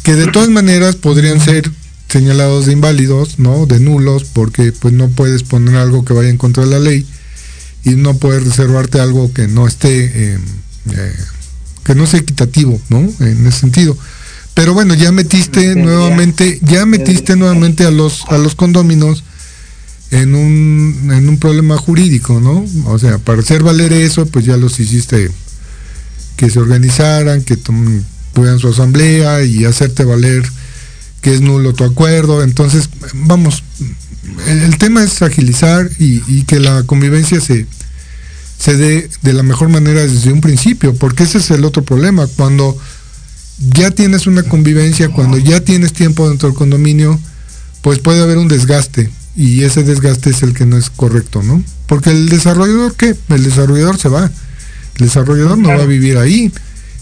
[0.03, 1.71] Que de todas maneras podrían ser
[2.09, 3.67] señalados de inválidos, ¿no?
[3.67, 7.07] De nulos, porque pues no puedes poner algo que vaya en contra de la ley
[7.85, 10.39] y no puedes reservarte algo que no esté eh,
[10.91, 11.17] eh,
[11.85, 12.99] que no sea equitativo, ¿no?
[13.21, 13.97] En ese sentido.
[14.55, 19.25] Pero bueno, ya metiste nuevamente, ya metiste nuevamente a los a los condóminos
[20.13, 22.65] en un en un problema jurídico, ¿no?
[22.85, 25.31] O sea, para hacer valer eso, pues ya los hiciste
[26.37, 30.45] que se organizaran, que tuvieran su asamblea y hacerte valer
[31.23, 32.43] que es nulo tu acuerdo.
[32.43, 33.65] Entonces, vamos,
[34.47, 37.67] el, el tema es agilizar y, y que la convivencia se,
[38.59, 42.27] se dé de la mejor manera desde un principio, porque ese es el otro problema.
[42.27, 42.77] Cuando
[43.59, 47.19] ya tienes una convivencia, cuando ya tienes tiempo dentro del condominio,
[47.81, 51.63] pues puede haber un desgaste y ese desgaste es el que no es correcto, ¿no?
[51.87, 53.15] Porque el desarrollador, ¿qué?
[53.29, 54.31] El desarrollador se va.
[54.97, 56.53] El desarrollador no va a vivir ahí,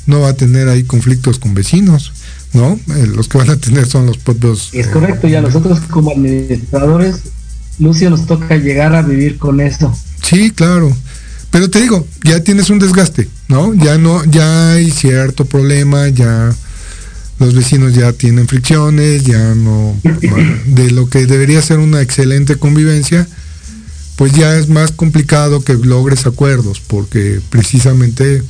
[0.07, 2.13] no va a tener ahí conflictos con vecinos,
[2.53, 2.79] ¿no?
[2.97, 4.71] Eh, los que van a tener son los propios...
[4.73, 7.17] Es eh, correcto, y a nosotros como administradores,
[7.79, 9.97] Lucio, nos toca llegar a vivir con eso.
[10.23, 10.97] Sí, claro.
[11.51, 13.75] Pero te digo, ya tienes un desgaste, ¿no?
[13.75, 16.55] Ya no, ya hay cierto problema, ya
[17.41, 19.97] los vecinos ya tienen fricciones, ya no,
[20.67, 23.27] de lo que debería ser una excelente convivencia,
[24.17, 28.43] pues ya es más complicado que logres acuerdos, porque precisamente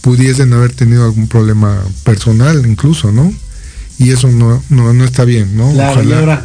[0.00, 3.32] pudiesen haber tenido algún problema personal incluso, ¿no?
[3.98, 5.72] Y eso no, no, no está bien, ¿no?
[5.72, 6.44] Claro, y ahora,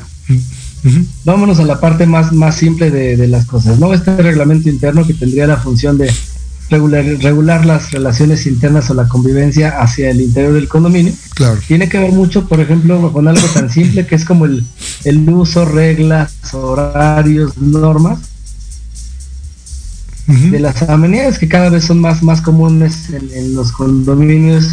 [1.25, 3.95] vámonos a la parte más, más simple de, de las cosas, ¿no?
[3.95, 6.13] Este reglamento interno que tendría la función de
[6.71, 11.60] regular, regular las relaciones internas o la convivencia hacia el interior del condominio, Claro.
[11.67, 14.65] tiene que ver mucho, por ejemplo, con algo tan simple que es como el,
[15.03, 18.19] el uso, reglas, horarios, normas
[20.27, 24.65] de las amenidades que cada vez son más, más comunes en, en los condominios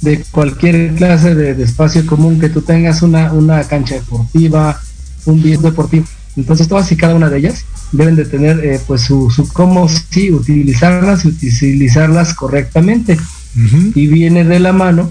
[0.00, 4.80] de cualquier clase de, de espacio común que tú tengas, una, una cancha deportiva,
[5.26, 6.06] un bien deportivo.
[6.36, 9.88] Entonces todas y cada una de ellas deben de tener eh, pues su, su cómo
[9.88, 13.16] sí utilizarlas y utilizarlas correctamente.
[13.94, 15.10] Y viene de la mano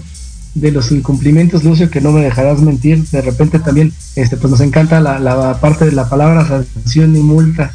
[0.54, 4.60] de los incumplimientos, Lucio, que no me dejarás mentir, de repente también este pues nos
[4.60, 7.72] encanta la, la parte de la palabra sanción y multa.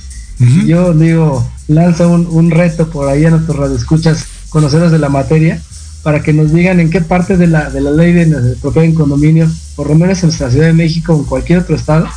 [0.66, 5.62] Yo digo, lanza un, un reto por ahí a nuestros radioescuchas, conoceros de la materia,
[6.02, 8.90] para que nos digan en qué parte de la, de la ley de de propiedad
[8.90, 12.08] en condominio, por lo menos en nuestra Ciudad de México o en cualquier otro estado,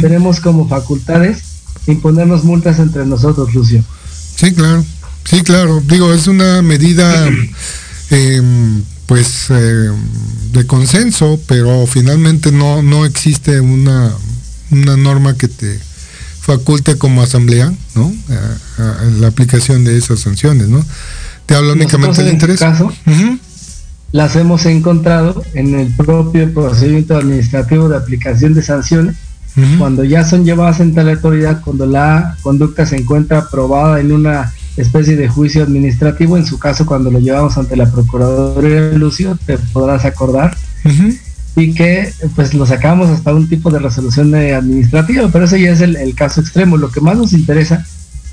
[0.00, 1.42] tenemos como facultades
[1.86, 3.82] imponernos multas entre nosotros, Lucio.
[4.36, 4.84] Sí, claro.
[5.24, 5.82] Sí, claro.
[5.86, 7.28] Digo, es una medida,
[8.10, 9.94] em, pues, em,
[10.52, 14.12] de consenso, pero finalmente no, no existe una,
[14.70, 15.78] una norma que te
[16.40, 18.12] faculte como asamblea, ¿no?
[18.30, 20.84] A- a- a la aplicación de esas sanciones, ¿no?
[21.46, 22.60] Te habla únicamente Nosotros, de en este interés.
[22.60, 23.38] caso, Ujú.
[24.12, 29.16] Las hemos encontrado en el propio procedimiento administrativo de aplicación de sanciones,
[29.78, 34.52] cuando ya son llevadas en tal autoridad, cuando la conducta se encuentra aprobada en una
[34.76, 39.58] especie de juicio administrativo, en su caso cuando lo llevamos ante la Procuraduría Lucio, te
[39.58, 40.56] podrás acordar,
[41.56, 45.80] y que pues lo sacamos hasta un tipo de resolución administrativa, pero ese ya es
[45.80, 46.76] el, caso extremo.
[46.76, 47.84] Lo que más nos interesa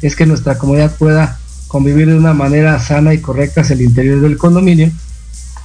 [0.02, 4.22] es que nuestra comunidad pueda convivir de una manera sana y correcta hacia el interior
[4.22, 4.92] del condominio.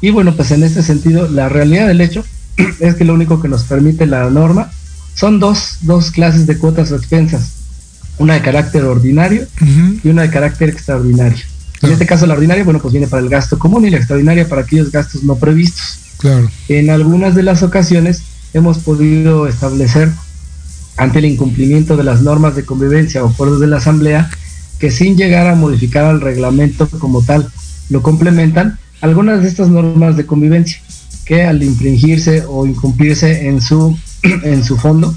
[0.00, 2.24] Y bueno, pues en este sentido, la realidad del hecho
[2.80, 4.70] es que lo único que nos permite la norma
[5.14, 7.60] son dos, dos clases de cuotas o expensas
[8.20, 9.46] una de carácter ordinario
[10.04, 11.42] y una de carácter extraordinario.
[11.82, 14.46] En este caso la ordinaria, bueno, pues viene para el gasto común y la extraordinaria
[14.46, 15.98] para aquellos gastos no previstos.
[16.18, 16.50] Claro.
[16.68, 18.22] En algunas de las ocasiones
[18.52, 20.12] hemos podido establecer
[20.98, 24.28] ante el incumplimiento de las normas de convivencia o acuerdos de la asamblea
[24.78, 27.50] que sin llegar a modificar al reglamento como tal
[27.88, 30.80] lo complementan algunas de estas normas de convivencia
[31.24, 35.14] que al infringirse o incumplirse en su en su fondo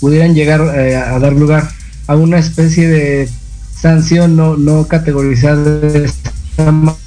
[0.00, 1.68] pudieran llegar eh, a dar lugar
[2.06, 3.28] a una especie de
[3.80, 6.32] sanción no, no categorizada de esta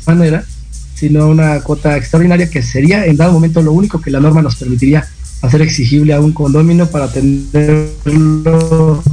[0.05, 0.43] manera,
[0.95, 4.55] sino una cuota extraordinaria que sería en dado momento lo único que la norma nos
[4.55, 5.07] permitiría
[5.41, 9.03] hacer exigible a un condomino para atenderlo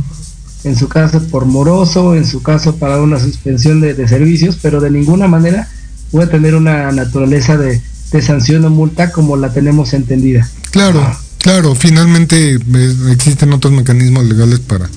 [0.65, 4.91] en su caso por moroso, en su caso para una suspensión de, servicios, pero de
[4.91, 5.69] ninguna manera
[6.15, 10.49] puede tener una naturaleza de, de sanción o multa como la tenemos entendida.
[10.71, 11.05] Claro,
[11.45, 14.89] Claro, finalmente eh, existen otros mecanismos legales para,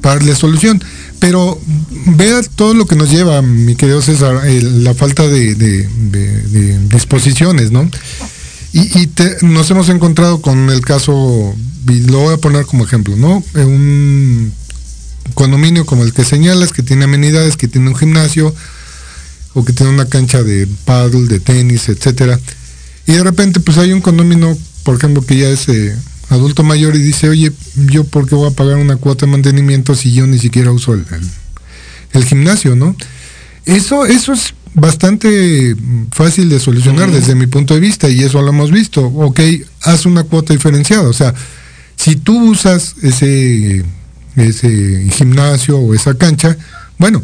[0.00, 0.82] para darle solución.
[1.20, 1.60] Pero
[2.16, 5.54] vea todo lo que nos lleva, mi querido César, la falta de,
[6.90, 7.88] disposiciones, ¿no?
[8.72, 9.08] Y,
[9.42, 11.54] nos hemos encontrado con el caso,
[11.88, 13.44] y lo voy a poner como ejemplo, ¿no?
[13.54, 14.52] Un
[15.34, 18.52] condominio como el que señalas, que tiene amenidades, que tiene un gimnasio,
[19.54, 22.38] o que tiene una cancha de paddle, de tenis, etcétera.
[23.06, 25.96] Y de repente, pues hay un condominio por ejemplo, que ya es eh,
[26.28, 29.94] adulto mayor y dice, oye, yo por qué voy a pagar una cuota de mantenimiento
[29.94, 32.94] si yo ni siquiera uso el, gimnasio, ¿no?
[33.64, 35.74] Eso, eso es bastante
[36.12, 39.04] fácil de solucionar desde mi punto de vista y eso lo hemos visto.
[39.06, 39.40] Ok,
[39.82, 41.08] haz una cuota diferenciada.
[41.08, 41.34] O sea,
[41.96, 43.84] si tú usas ese,
[44.36, 46.56] ese gimnasio o esa cancha,
[46.98, 47.22] bueno,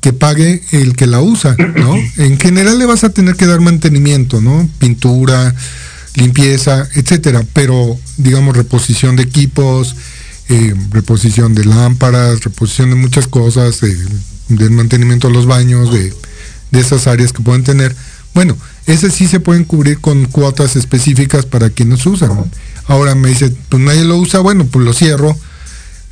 [0.00, 1.94] que pague el que la usa, ¿no?
[2.16, 4.68] En general le vas a tener que dar mantenimiento, ¿no?
[4.78, 5.54] Pintura,
[6.14, 9.94] limpieza, etcétera, pero digamos reposición de equipos,
[10.48, 13.96] eh, reposición de lámparas, reposición de muchas cosas, eh,
[14.48, 16.12] del mantenimiento de los baños, de,
[16.72, 17.94] esas áreas que pueden tener.
[18.34, 22.30] Bueno, esas sí se pueden cubrir con cuotas específicas para quienes usan.
[22.86, 25.36] Ahora me dice, pues nadie lo usa, bueno, pues lo cierro,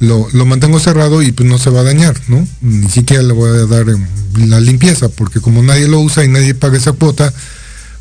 [0.01, 2.47] lo, lo, mantengo cerrado y pues no se va a dañar, ¿no?
[2.61, 4.07] Ni siquiera le voy a dar em,
[4.47, 7.33] la limpieza, porque como nadie lo usa y nadie paga esa cuota,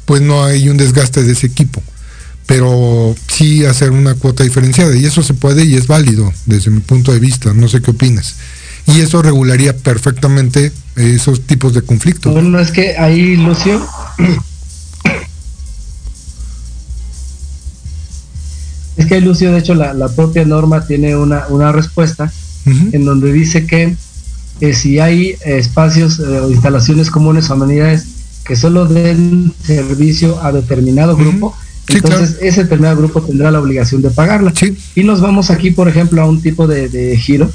[0.05, 1.81] pues no hay un desgaste de ese equipo.
[2.45, 6.79] Pero sí hacer una cuota diferenciada y eso se puede y es válido desde mi
[6.79, 8.35] punto de vista, no sé qué opinas.
[8.87, 12.31] Y eso regularía perfectamente esos tipos de conflictos.
[12.31, 13.85] Bueno, es que ahí, Lucio,
[18.97, 22.31] es que Lucio, de hecho, la, propia norma tiene una, una respuesta
[22.91, 23.95] en donde dice que
[24.59, 28.07] eh, si hay espacios eh, o instalaciones comunes o amenidades
[28.43, 31.55] que solo den servicio a determinado grupo,
[31.87, 34.53] entonces ese determinado grupo tendrá la obligación de pagarla.
[34.95, 37.49] Y nos vamos aquí, por ejemplo, a un tipo de, giro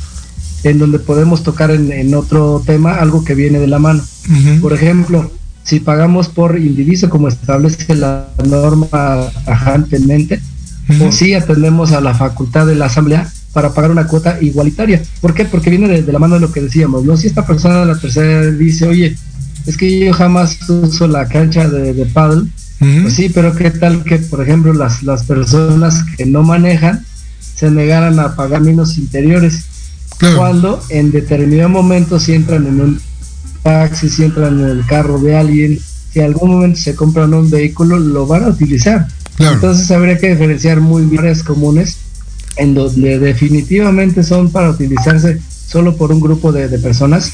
[0.64, 4.03] en donde podemos tocar en, otro tema algo que viene de la mano.
[4.61, 5.30] Por ejemplo,
[5.64, 10.40] si pagamos por indiviso como establece la norma tajantemente,
[11.01, 15.03] o si atendemos a la facultad de la asamblea para pagar una cuota igualitaria.
[15.20, 15.45] ¿Por qué?
[15.45, 17.16] Porque viene de, la mano de lo que decíamos, ¿no?
[17.16, 19.16] Si esta persona de la tercera dice, oye,
[19.66, 22.49] es que yo jamás uso la cancha de, de paddle.
[23.03, 27.07] Pues sí, pero qué tal que, por ejemplo, las, las personas que no manejan
[27.55, 29.66] se negaran a pagar menos interiores.
[30.36, 33.01] Cuando en determinado momento si entran en un
[33.62, 35.78] taxi, si entran en el carro de alguien,
[36.12, 39.07] si en algún momento se compran un vehículo, lo van a utilizar.
[39.39, 41.99] Entonces habría que diferenciar muy bien áreas comunes
[42.57, 47.33] en donde definitivamente son para utilizarse solo por un grupo de, de personas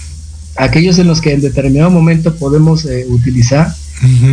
[0.58, 3.72] aquellos en los que en determinado momento podemos eh, utilizar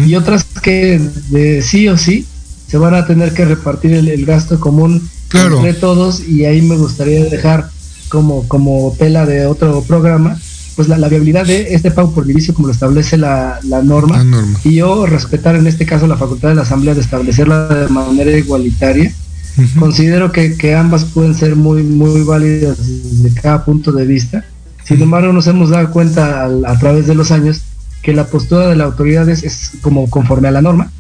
[0.06, 1.00] y otras que
[1.30, 2.26] de sí o sí
[2.68, 7.24] se van a tener que repartir el, gasto común entre todos y ahí me gustaría
[7.26, 7.70] dejar
[8.10, 10.40] como, como tela de otro programa
[10.76, 14.26] pues la, viabilidad de este pago por división como lo establece la, norma,
[14.64, 18.32] y yo respetar en este caso la facultad de la asamblea de establecerla de manera
[18.32, 19.14] igualitaria.
[19.80, 24.44] Considero que, que ambas pueden ser muy muy válidas desde cada punto de vista.
[24.84, 27.62] Sin embargo, nos hemos dado cuenta a, través de los años
[28.04, 30.92] que la postura de la autoridad es, como conforme a la norma.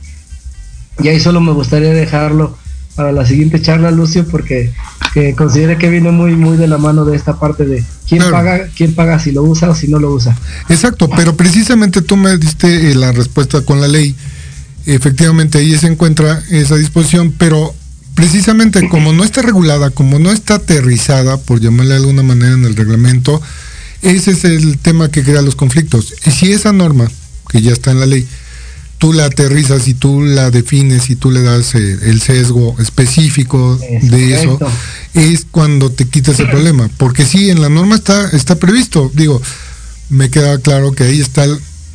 [1.03, 2.57] Y ahí solo me gustaría dejarlo
[2.95, 4.73] para la siguiente charla, Lucio, porque
[5.13, 8.67] que considere que viene muy, muy de la mano de esta parte de quién paga,
[8.75, 10.37] quién paga si lo usa o si no lo usa.
[10.67, 14.13] Exacto, pero precisamente tú me diste eh, la respuesta con la ley.
[14.85, 17.73] Efectivamente, ahí se encuentra esa disposición, pero
[18.13, 22.65] precisamente como no está regulada, como no está aterrizada, por llamarle de alguna manera en
[22.65, 23.41] el reglamento,
[24.01, 26.13] ese es el tema que crea los conflictos.
[26.25, 27.09] Y si esa norma,
[27.49, 28.27] que ya está en la ley,
[29.05, 33.77] tú la aterrizas y tú la defines y tú le das eh, el sesgo específico
[34.01, 34.57] de eso,
[35.13, 36.89] es cuando te quitas el problema.
[36.97, 39.11] Porque sí, en la norma está, está previsto.
[39.13, 39.39] Digo,
[40.09, 41.45] me queda claro que ahí está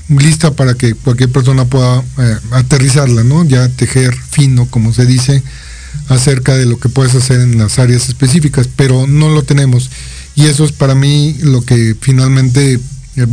[0.09, 3.45] lista para que cualquier persona pueda eh, aterrizarla, ¿no?
[3.45, 5.43] Ya tejer fino, como se dice,
[6.07, 9.91] acerca de lo que puedes hacer en las áreas específicas, pero no lo tenemos.
[10.37, 12.79] Y eso es para mí lo que finalmente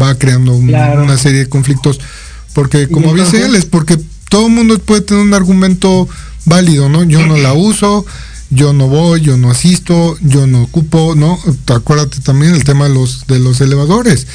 [0.01, 1.99] va creando una serie de conflictos
[2.57, 3.99] porque como dice él, es porque
[4.29, 6.09] todo el mundo puede tener un argumento
[6.45, 7.03] válido, ¿no?
[7.03, 8.03] Yo no la uso,
[8.49, 11.37] yo no voy, yo no asisto, yo no ocupo, ¿no?
[11.67, 14.25] Acuérdate también el tema de los, de los elevadores.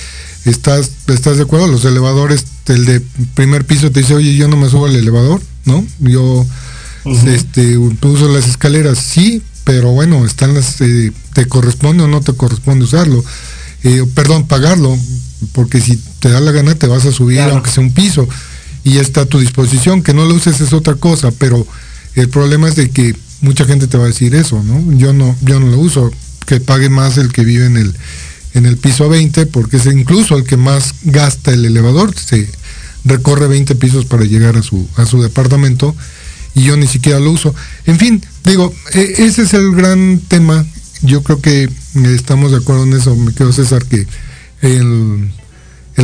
[0.44, 1.66] ¿Estás, ¿Estás de acuerdo?
[1.66, 3.00] Los elevadores, el de
[3.34, 5.84] primer piso te dice, oye, yo no me subo al elevador, ¿no?
[5.98, 6.46] Yo
[7.26, 12.34] este, uso las escaleras, sí, pero bueno, están las, eh, te corresponde o no te
[12.34, 13.24] corresponde usarlo.
[13.82, 14.96] Eh, perdón, pagarlo,
[15.54, 18.28] porque si te da la gana te vas a subir aunque sea un piso
[18.84, 21.66] y está a tu disposición, que no lo uses es otra cosa, pero
[22.14, 24.96] el problema es de que mucha gente te va a decir eso, ¿no?
[24.96, 26.12] Yo no, yo no lo uso,
[26.46, 27.94] que pague más el que vive en el,
[28.54, 32.48] en el piso 20, porque es incluso el que más gasta el elevador, se
[33.04, 35.94] recorre 20 pisos para llegar a su, a su departamento
[36.54, 37.54] y yo ni siquiera lo uso.
[37.86, 40.64] En fin, digo, e, ese es el gran tema.
[41.02, 41.68] Yo creo que
[42.04, 44.06] estamos de acuerdo en eso, me quedo César, que
[44.60, 45.30] el,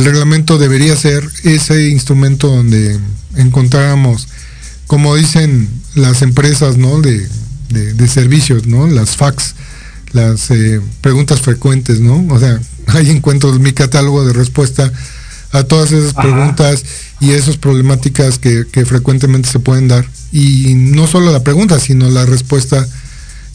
[0.05, 2.99] reglamento debería ser ese instrumento donde
[3.35, 4.27] encontráramos,
[4.87, 7.01] como dicen las empresas ¿no?
[7.01, 7.27] de,
[8.07, 8.87] servicios, ¿no?
[8.87, 9.55] las fax,
[10.11, 12.25] las eh, preguntas frecuentes, ¿no?
[12.33, 14.91] O sea, ahí encuentro mi catálogo de respuesta
[15.51, 16.83] a todas esas preguntas
[17.19, 20.05] y esas problemáticas que, que, frecuentemente se pueden dar.
[20.31, 22.87] Y no solo la pregunta, sino la respuesta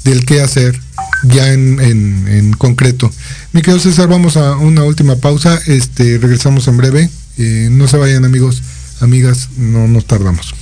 [0.05, 0.79] del qué hacer
[1.25, 3.11] ya en, en, concreto.
[3.53, 5.59] Mi querido César, vamos a una última pausa.
[5.67, 7.11] Este, regresamos en breve.
[7.39, 8.63] Eh, no se vayan amigos,
[9.01, 10.55] amigas, no nos tardamos.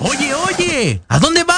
[0.00, 1.57] Oye, oye, ¿a dónde vas?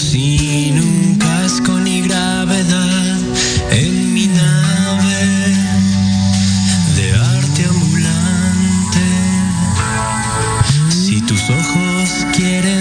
[0.00, 3.18] sin un casco ni gravedad
[3.70, 5.26] en mi nave
[6.96, 9.06] de arte ambulante.
[10.90, 12.79] Si tus ojos quieren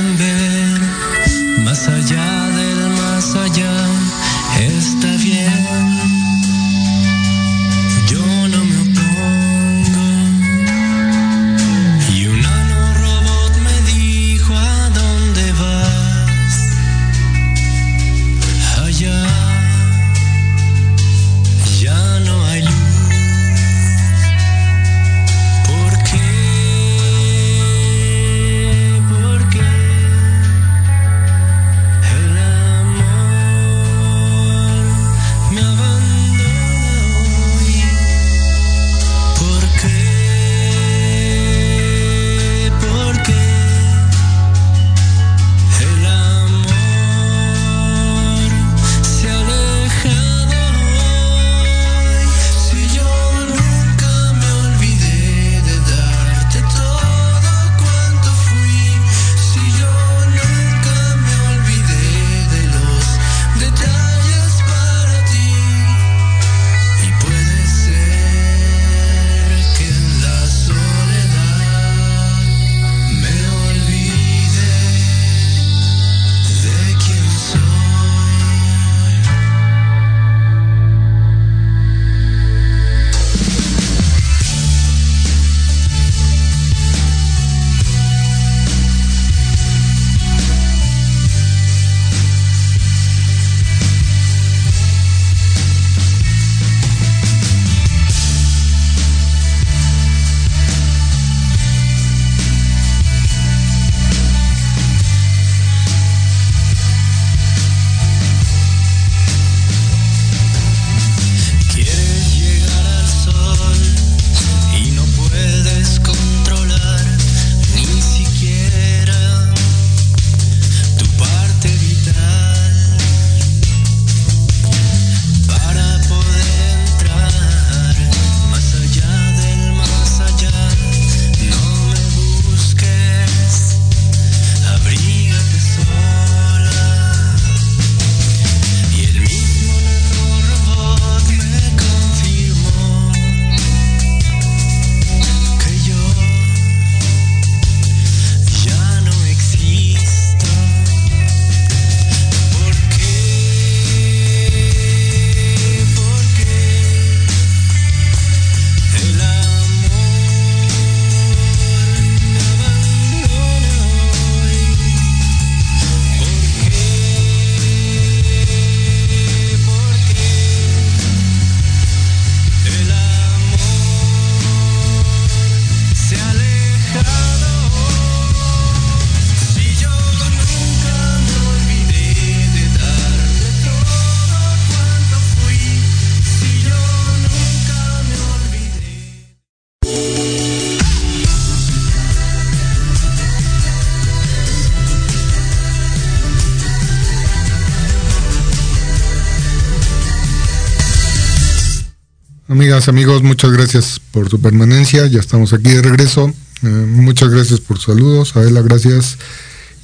[202.88, 205.06] Amigos, muchas gracias por su permanencia.
[205.08, 206.34] Ya estamos aquí de regreso.
[206.64, 208.36] Eh, muchas gracias por saludos.
[208.38, 209.18] A Ela, gracias.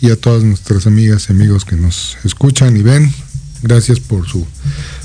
[0.01, 3.13] Y a todas nuestras amigas y amigos que nos escuchan y ven.
[3.63, 4.45] Gracias por su,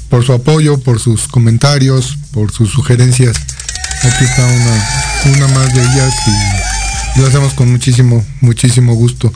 [0.09, 3.37] por su apoyo, por sus comentarios, por sus sugerencias.
[4.05, 9.33] Aquí está una, una más de ellas y lo hacemos con muchísimo, muchísimo gusto.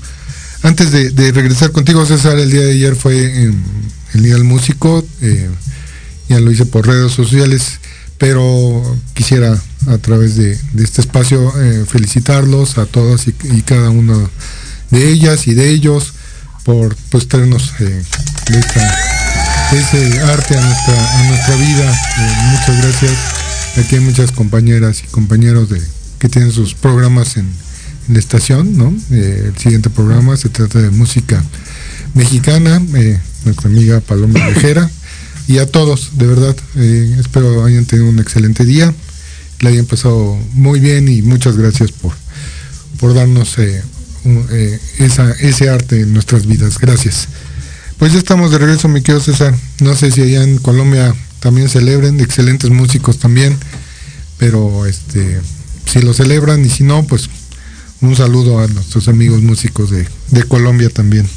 [0.63, 3.53] Antes de, regresar contigo, César, el día de ayer fue
[4.15, 5.05] el Día del Músico.
[5.21, 5.51] Eh,
[6.29, 7.81] ya lo hice por redes sociales,
[8.19, 8.83] pero
[9.15, 14.17] quisiera a través de, este espacio eh, felicitarlos a todas y, cada una
[14.91, 16.15] de ellas y de ellos
[16.65, 18.03] por pues traernos eh,
[19.73, 21.95] ese arte a nuestra, a nuestra vida.
[22.51, 23.13] muchas gracias.
[23.77, 25.81] Aquí hay muchas compañeras y compañeros de,
[26.19, 27.47] que tienen sus programas en,
[28.09, 28.95] la estación, ¿no?
[29.11, 31.43] Eh, el siguiente programa se trata de música
[32.13, 34.91] mexicana, eh, nuestra amiga Paloma Vejera,
[35.47, 38.95] y a todos, de verdad, eh, espero hayan tenido un excelente día,
[39.61, 42.13] le hayan pasado muy bien y muchas gracias por,
[42.99, 43.57] por darnos
[44.99, 46.79] esa, ese arte en nuestras vidas.
[46.79, 47.29] Gracias.
[47.99, 49.55] Pues ya estamos de regreso, mi querido César.
[49.81, 53.57] No sé si allá en Colombia también celebren, excelentes músicos también,
[54.39, 55.41] pero este
[55.91, 57.29] si lo celebran y si no, pues
[58.01, 60.07] un saludo a nuestros amigos músicos de,
[60.49, 61.29] Colombia también.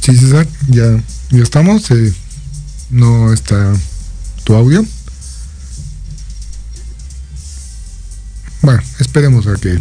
[0.00, 1.90] Sí, César, ya, ya estamos.
[1.90, 2.12] Eh,
[2.90, 3.72] no está
[4.44, 4.84] tu audio.
[8.62, 9.78] Bueno, esperemos a que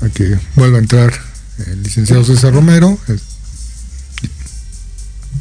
[0.00, 1.12] a que vuelva a entrar
[1.66, 2.98] el licenciado César Romero.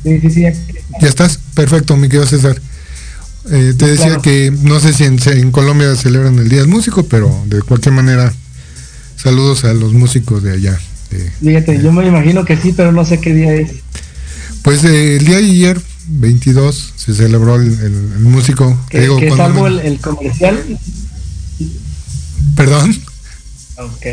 [0.04, 0.42] Sí, sí, sí.
[1.02, 2.60] Ya estás, perfecto, mi querido César.
[3.50, 7.44] Eh, te decía que no sé si en, Colombia celebran el Día del Músico, pero
[7.48, 8.34] de cualquier manera,
[9.16, 10.80] saludos a los músicos de allá.
[11.42, 13.72] Fíjate, yo me imagino que sí, pero no sé qué día es.
[14.62, 17.72] Pues eh, el día de ayer, 22, se celebró el,
[18.20, 18.78] músico.
[18.90, 20.62] ¿Que, salvo el, comercial?
[22.56, 22.96] ¿Perdón?
[23.78, 24.06] Ok.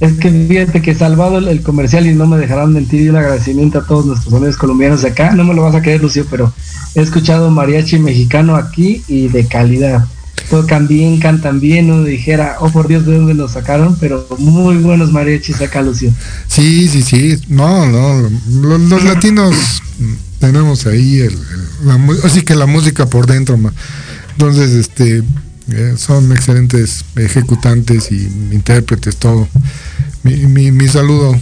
[0.00, 3.78] Es que fíjate que salvado el, comercial y no me dejarán mentir y un agradecimiento
[3.78, 5.32] a todos nuestros amigos colombianos de acá.
[5.32, 6.52] No me lo vas a creer, Lucio, pero
[6.94, 10.06] he escuchado mariachi mexicano aquí y de calidad.
[10.48, 13.96] Tocan bien, cantan bien, uno dijera, oh por Dios, ¿de dónde los sacaron?
[14.00, 16.12] Pero muy buenos mariachis acá, Lucio.
[16.48, 17.40] Sí, sí, sí.
[17.48, 19.54] No, no, los, latinos
[20.40, 21.38] tenemos ahí el,
[22.24, 23.58] así que la música por dentro.
[24.32, 25.22] Entonces, este,
[25.72, 29.46] eh, son excelentes ejecutantes y intérpretes, todo.
[30.24, 31.38] Mi, mi, saludo.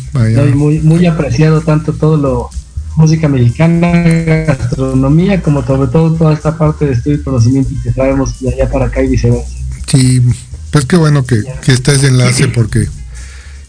[0.55, 2.51] Muy, muy apreciado tanto todo lo
[2.99, 8.41] música mexicana, gastronomía, como sobre todo toda esta parte de estudio y conocimiento que traemos
[8.41, 9.57] de allá para acá y viceversa.
[9.87, 10.21] Sí,
[10.73, 12.89] pues qué bueno que, que está ese enlace porque,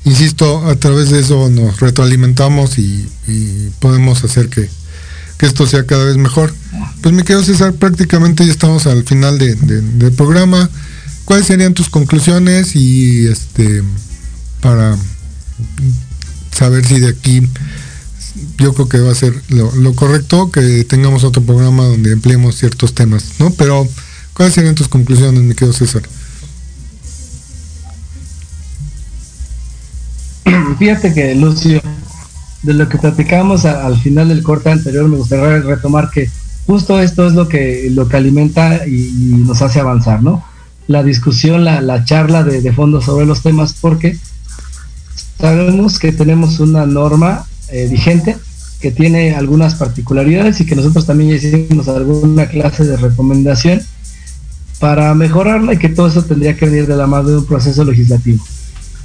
[0.04, 3.08] insisto, a través de eso nos retroalimentamos y,
[3.80, 4.68] podemos hacer que,
[5.40, 6.54] esto sea cada vez mejor.
[7.02, 10.70] Pues me quedo César, prácticamente ya estamos al final de, del programa.
[11.24, 13.84] ¿Cuáles serían tus conclusiones y este
[14.60, 14.98] para
[16.52, 17.42] saber si de aquí
[18.60, 22.94] yo creo que va a ser lo, correcto que tengamos otro programa donde empleemos ciertos
[22.94, 23.52] temas, ¿no?
[23.52, 23.88] Pero,
[24.34, 26.04] ¿cuáles serían tus conclusiones, mi querido César?
[30.78, 31.82] Fíjate que, Lucio,
[32.64, 36.30] de lo que platicamos al final del corte anterior, me gustaría retomar que
[36.68, 39.12] justo esto es lo que, lo que alimenta y,
[39.48, 40.44] nos hace avanzar, ¿no?
[40.88, 44.18] La discusión, la, charla de, de fondo sobre los temas, porque
[45.40, 48.36] sabemos que tenemos una norma eh, vigente
[48.80, 53.82] que tiene algunas particularidades y que nosotros también hicimos alguna clase de recomendación
[54.80, 57.84] para mejorarla y que todo eso tendría que venir de la mano de un proceso
[57.84, 58.44] legislativo.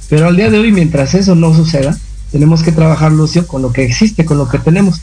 [0.09, 1.97] Pero al día de hoy, mientras eso no suceda,
[2.31, 5.01] tenemos que trabajar, Lucio, con lo que existe, con lo que tenemos.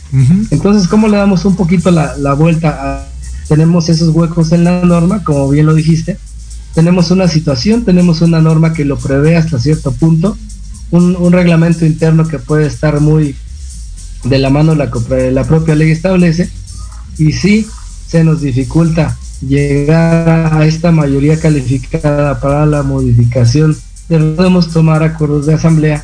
[0.49, 3.07] Entonces, ¿cómo le damos un poquito la, vuelta
[3.47, 6.17] Tenemos esos huecos en la norma, como bien lo dijiste.
[6.73, 10.35] Tenemos una situación, tenemos una norma que lo prevé hasta cierto punto,
[10.89, 13.35] un, un reglamento interno que puede estar muy
[14.23, 14.89] de la mano la,
[15.31, 16.49] la propia ley establece
[17.17, 17.67] y si
[18.07, 23.75] se nos dificulta llegar a esta mayoría calificada para la modificación,
[24.07, 26.03] debemos tomar acuerdos de asamblea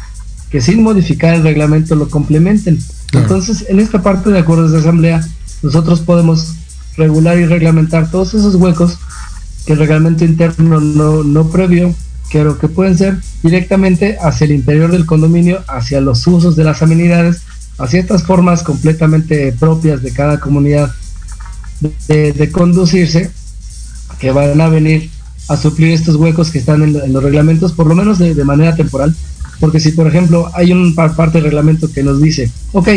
[0.50, 2.80] que sin modificar el reglamento lo complementen.
[3.14, 5.22] Entonces, en esta parte de acuerdos de asamblea,
[5.62, 6.56] nosotros podemos
[6.98, 8.98] regular y reglamentar todos esos huecos
[9.66, 11.94] que el reglamento interno no, no previó,
[12.32, 16.82] pero que pueden ser directamente hacia el interior del condominio, hacia los usos de las
[16.82, 17.44] amenidades
[17.80, 20.94] a ciertas formas completamente propias de cada comunidad
[22.08, 23.32] de, conducirse
[24.20, 25.10] que van a venir
[25.48, 29.16] a suplir estos huecos que están en, los reglamentos, por lo menos de, manera temporal,
[29.60, 32.90] Porque si, por ejemplo, hay un parte del reglamento que nos dice, ok,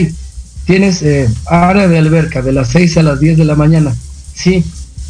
[0.66, 3.94] tienes eh, área de alberca de las 6 a las 10 de la mañana,
[4.34, 4.64] sí,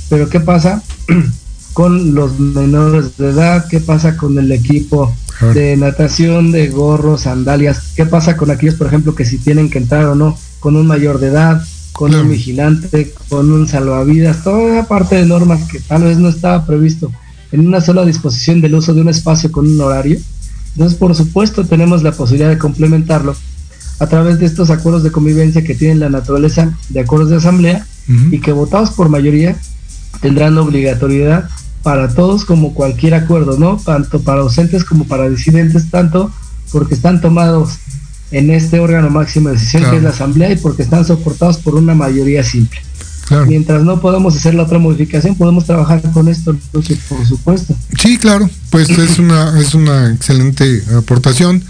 [0.09, 0.83] pero ¿qué pasa
[1.73, 3.67] con los menores de edad?
[3.69, 5.15] ¿Qué pasa con el equipo
[5.55, 7.93] de natación, de gorros, sandalias?
[7.97, 10.87] ¿Qué pasa con aquellos, por ejemplo, que si tienen que entrar o no con un
[10.87, 11.63] mayor de edad?
[11.93, 16.67] con un vigilante, con un salvavidas, toda parte de normas que tal vez no estaba
[16.67, 17.13] previsto
[17.53, 20.19] en una sola disposición del uso de un espacio con un horario.
[20.75, 23.37] Entonces, por supuesto, tenemos la posibilidad de complementarlo
[23.99, 27.87] a través de estos acuerdos de convivencia que tienen la naturaleza de acuerdos de asamblea
[28.31, 29.57] y que votados por mayoría
[30.21, 31.49] tendrán obligatoriedad
[31.83, 33.77] para todos como cualquier acuerdo, ¿no?
[33.77, 36.33] Tanto para ausentes como para disidentes, tanto
[36.71, 37.79] porque están tomados
[38.31, 41.75] en este órgano máximo de decisión que es la Asamblea y porque están soportados por
[41.75, 42.81] una mayoría simple.
[43.47, 47.75] Mientras no podamos hacer la otra modificación, podemos trabajar con esto, por supuesto.
[47.99, 51.63] Sí, claro, pues es una, es una excelente aportación.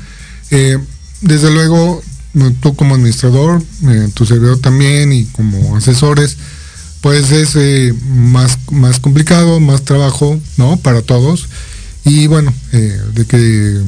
[0.51, 0.79] Eh,
[1.21, 2.03] desde luego,
[2.61, 6.37] tú como administrador, eh, tu servidor también y como asesores,
[7.03, 10.79] pues es eh, más, más complicado, más trabajo, ¿no?
[10.79, 11.49] Para todos.
[12.05, 13.81] Y bueno, de que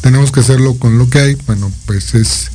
[0.00, 2.50] tenemos que hacerlo con lo que hay, bueno, pues es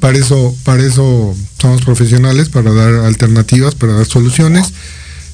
[0.00, 4.72] para eso, para eso somos profesionales, para dar alternativas, para dar soluciones.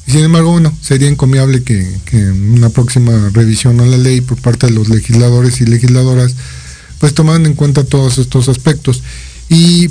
[0.06, 4.38] Y sin embargo, bueno, sería encomiable que, en una próxima revisión a la ley por
[4.38, 6.34] parte de los legisladores y legisladoras,
[6.98, 9.02] pues tomaran en cuenta todos estos aspectos.
[9.48, 9.88] Y,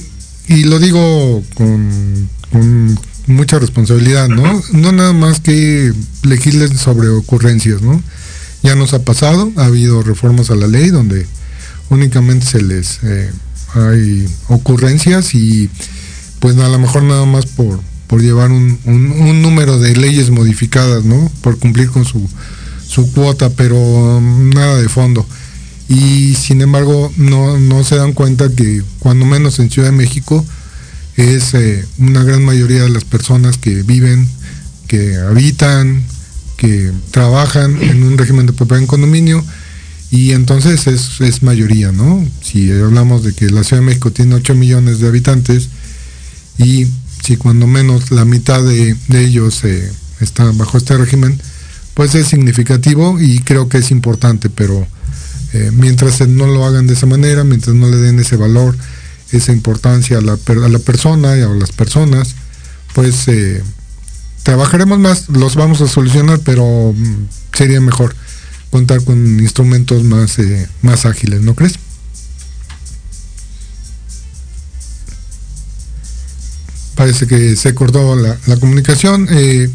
[0.48, 2.30] lo digo con,
[3.28, 4.62] mucha responsabilidad, ¿no?
[4.74, 5.94] No nada más que
[6.24, 8.02] legislen sobre ocurrencias, ¿no?
[8.64, 11.26] Ya nos ha pasado, ha habido reformas a la ley donde
[11.90, 13.32] únicamente se les eh,
[13.76, 15.70] hay ocurrencias y
[16.40, 18.80] pues a lo mejor nada más por, por llevar un,
[19.42, 21.32] número de leyes modificadas, ¿no?
[21.42, 22.28] Por cumplir con su,
[22.86, 25.26] su cuota, pero nada de fondo.
[25.90, 30.46] Y sin embargo no, no se dan cuenta que cuando menos en Ciudad de México
[31.18, 34.28] es eh, una gran mayoría de las personas que viven,
[34.88, 36.04] que habitan,
[36.58, 39.44] que trabajan en un régimen de propiedad en condominio
[40.14, 42.24] y entonces es, mayoría, ¿no?
[42.42, 45.70] Si hablamos de que la Ciudad de México tiene 8 millones de habitantes
[46.60, 46.86] y
[47.24, 51.40] si cuando menos la mitad de, ellos eh, están bajo este régimen,
[51.96, 54.86] pues es significativo y creo que es importante, pero
[55.54, 58.78] eh, mientras no lo hagan de esa manera, mientras no le den ese valor,
[59.38, 62.36] esa importancia a la, a la persona y a las personas,
[62.94, 63.64] pues eh,
[64.44, 68.16] trabajaremos más, los vamos a solucionar, pero mm, sería mejor
[68.70, 71.74] contar con instrumentos más, eh, más ágiles, ¿no crees?
[76.96, 79.28] Parece que se cortó la, comunicación.
[79.32, 79.68] Eh,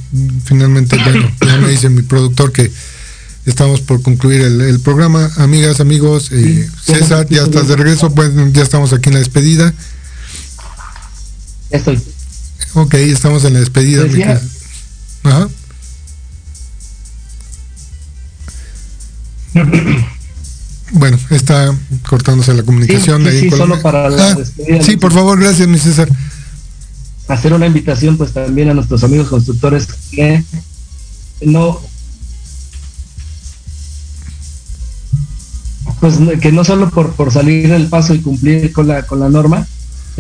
[0.45, 2.71] finalmente, bueno, ya me dice mi productor que
[3.49, 5.31] estamos por concluir el, programa.
[5.37, 9.73] Amigas, amigos, eh, César, ya estás de regreso, pues ya estamos aquí en la despedida.
[11.71, 12.01] Estoy.
[12.75, 14.05] Ok, estamos en la despedida.
[20.93, 21.75] Bueno, está
[22.09, 23.27] cortándose la comunicación.
[23.31, 24.37] Sí, solo para la ah,
[24.83, 26.09] Sí, por favor, gracias, mi César.
[27.29, 30.43] Hacer una invitación pues también a nuestros amigos constructores que
[31.43, 31.81] no
[36.01, 39.29] pues que no solo por, por salir del paso y cumplir con la con la
[39.29, 39.67] norma,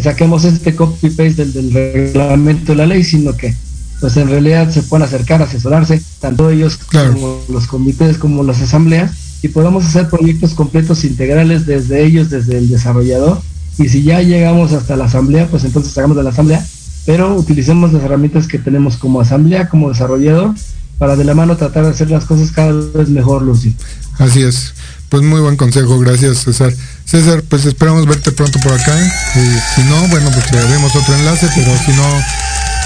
[0.02, 3.54] saquemos este copy paste del, del reglamento de la ley, sino que
[4.00, 9.12] pues en realidad se pueden acercar, asesorarse, tanto ellos como los comités como las asambleas,
[9.42, 13.40] y podemos hacer proyectos completos integrales desde ellos, desde el desarrollador,
[13.78, 16.64] y si ya llegamos hasta la asamblea, pues entonces hagamos de la asamblea,
[17.06, 20.54] pero utilicemos las herramientas que tenemos como asamblea, como desarrollador,
[20.98, 23.74] para de la mano tratar de hacer las cosas cada vez mejor, Lucy.
[24.18, 24.74] Así es.
[25.08, 26.74] Pues muy buen consejo, gracias César.
[27.06, 28.94] César, pues esperamos verte pronto por acá.
[29.36, 32.04] Eh, si no, bueno, pues le haremos otro enlace, pero si no,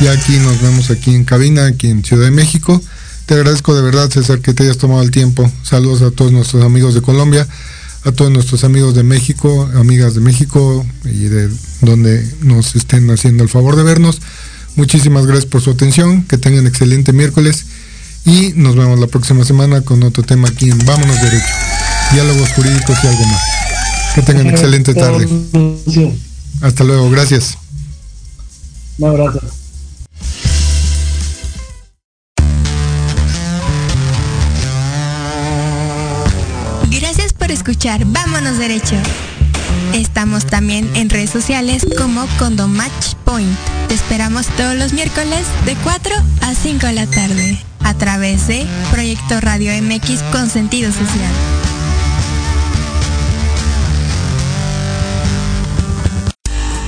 [0.00, 2.80] ya aquí nos vemos aquí en cabina, aquí en Ciudad de México.
[3.26, 5.50] Te agradezco de verdad, César, que te hayas tomado el tiempo.
[5.64, 7.48] Saludos a todos nuestros amigos de Colombia,
[8.04, 11.48] a todos nuestros amigos de México, amigas de México y de
[11.80, 14.20] donde nos estén haciendo el favor de vernos.
[14.76, 17.66] Muchísimas gracias por su atención, que tengan excelente miércoles
[18.24, 21.54] y nos vemos la próxima semana con otro tema aquí en Vámonos Derecho,
[22.12, 23.42] diálogos jurídicos y algo más.
[24.14, 25.28] Que tengan excelente tarde.
[26.60, 27.56] Hasta luego, gracias.
[28.98, 29.40] Un abrazo.
[37.52, 38.96] escuchar Vámonos Derecho.
[39.92, 43.56] Estamos también en redes sociales como Condomatch Point.
[43.88, 48.66] Te esperamos todos los miércoles de 4 a 5 de la tarde a través de
[48.90, 51.71] Proyecto Radio MX con sentido social.